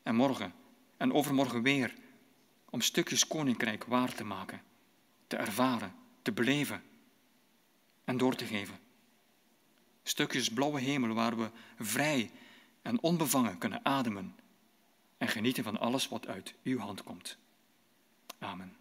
[0.02, 0.54] en morgen
[0.96, 1.94] en overmorgen weer
[2.70, 4.62] om stukjes koninkrijk waar te maken,
[5.26, 6.82] te ervaren, te beleven
[8.04, 8.78] en door te geven.
[10.02, 12.30] Stukjes blauwe hemel waar we vrij
[12.82, 14.34] en onbevangen kunnen ademen
[15.18, 17.38] en genieten van alles wat uit uw hand komt.
[18.38, 18.76] Amen.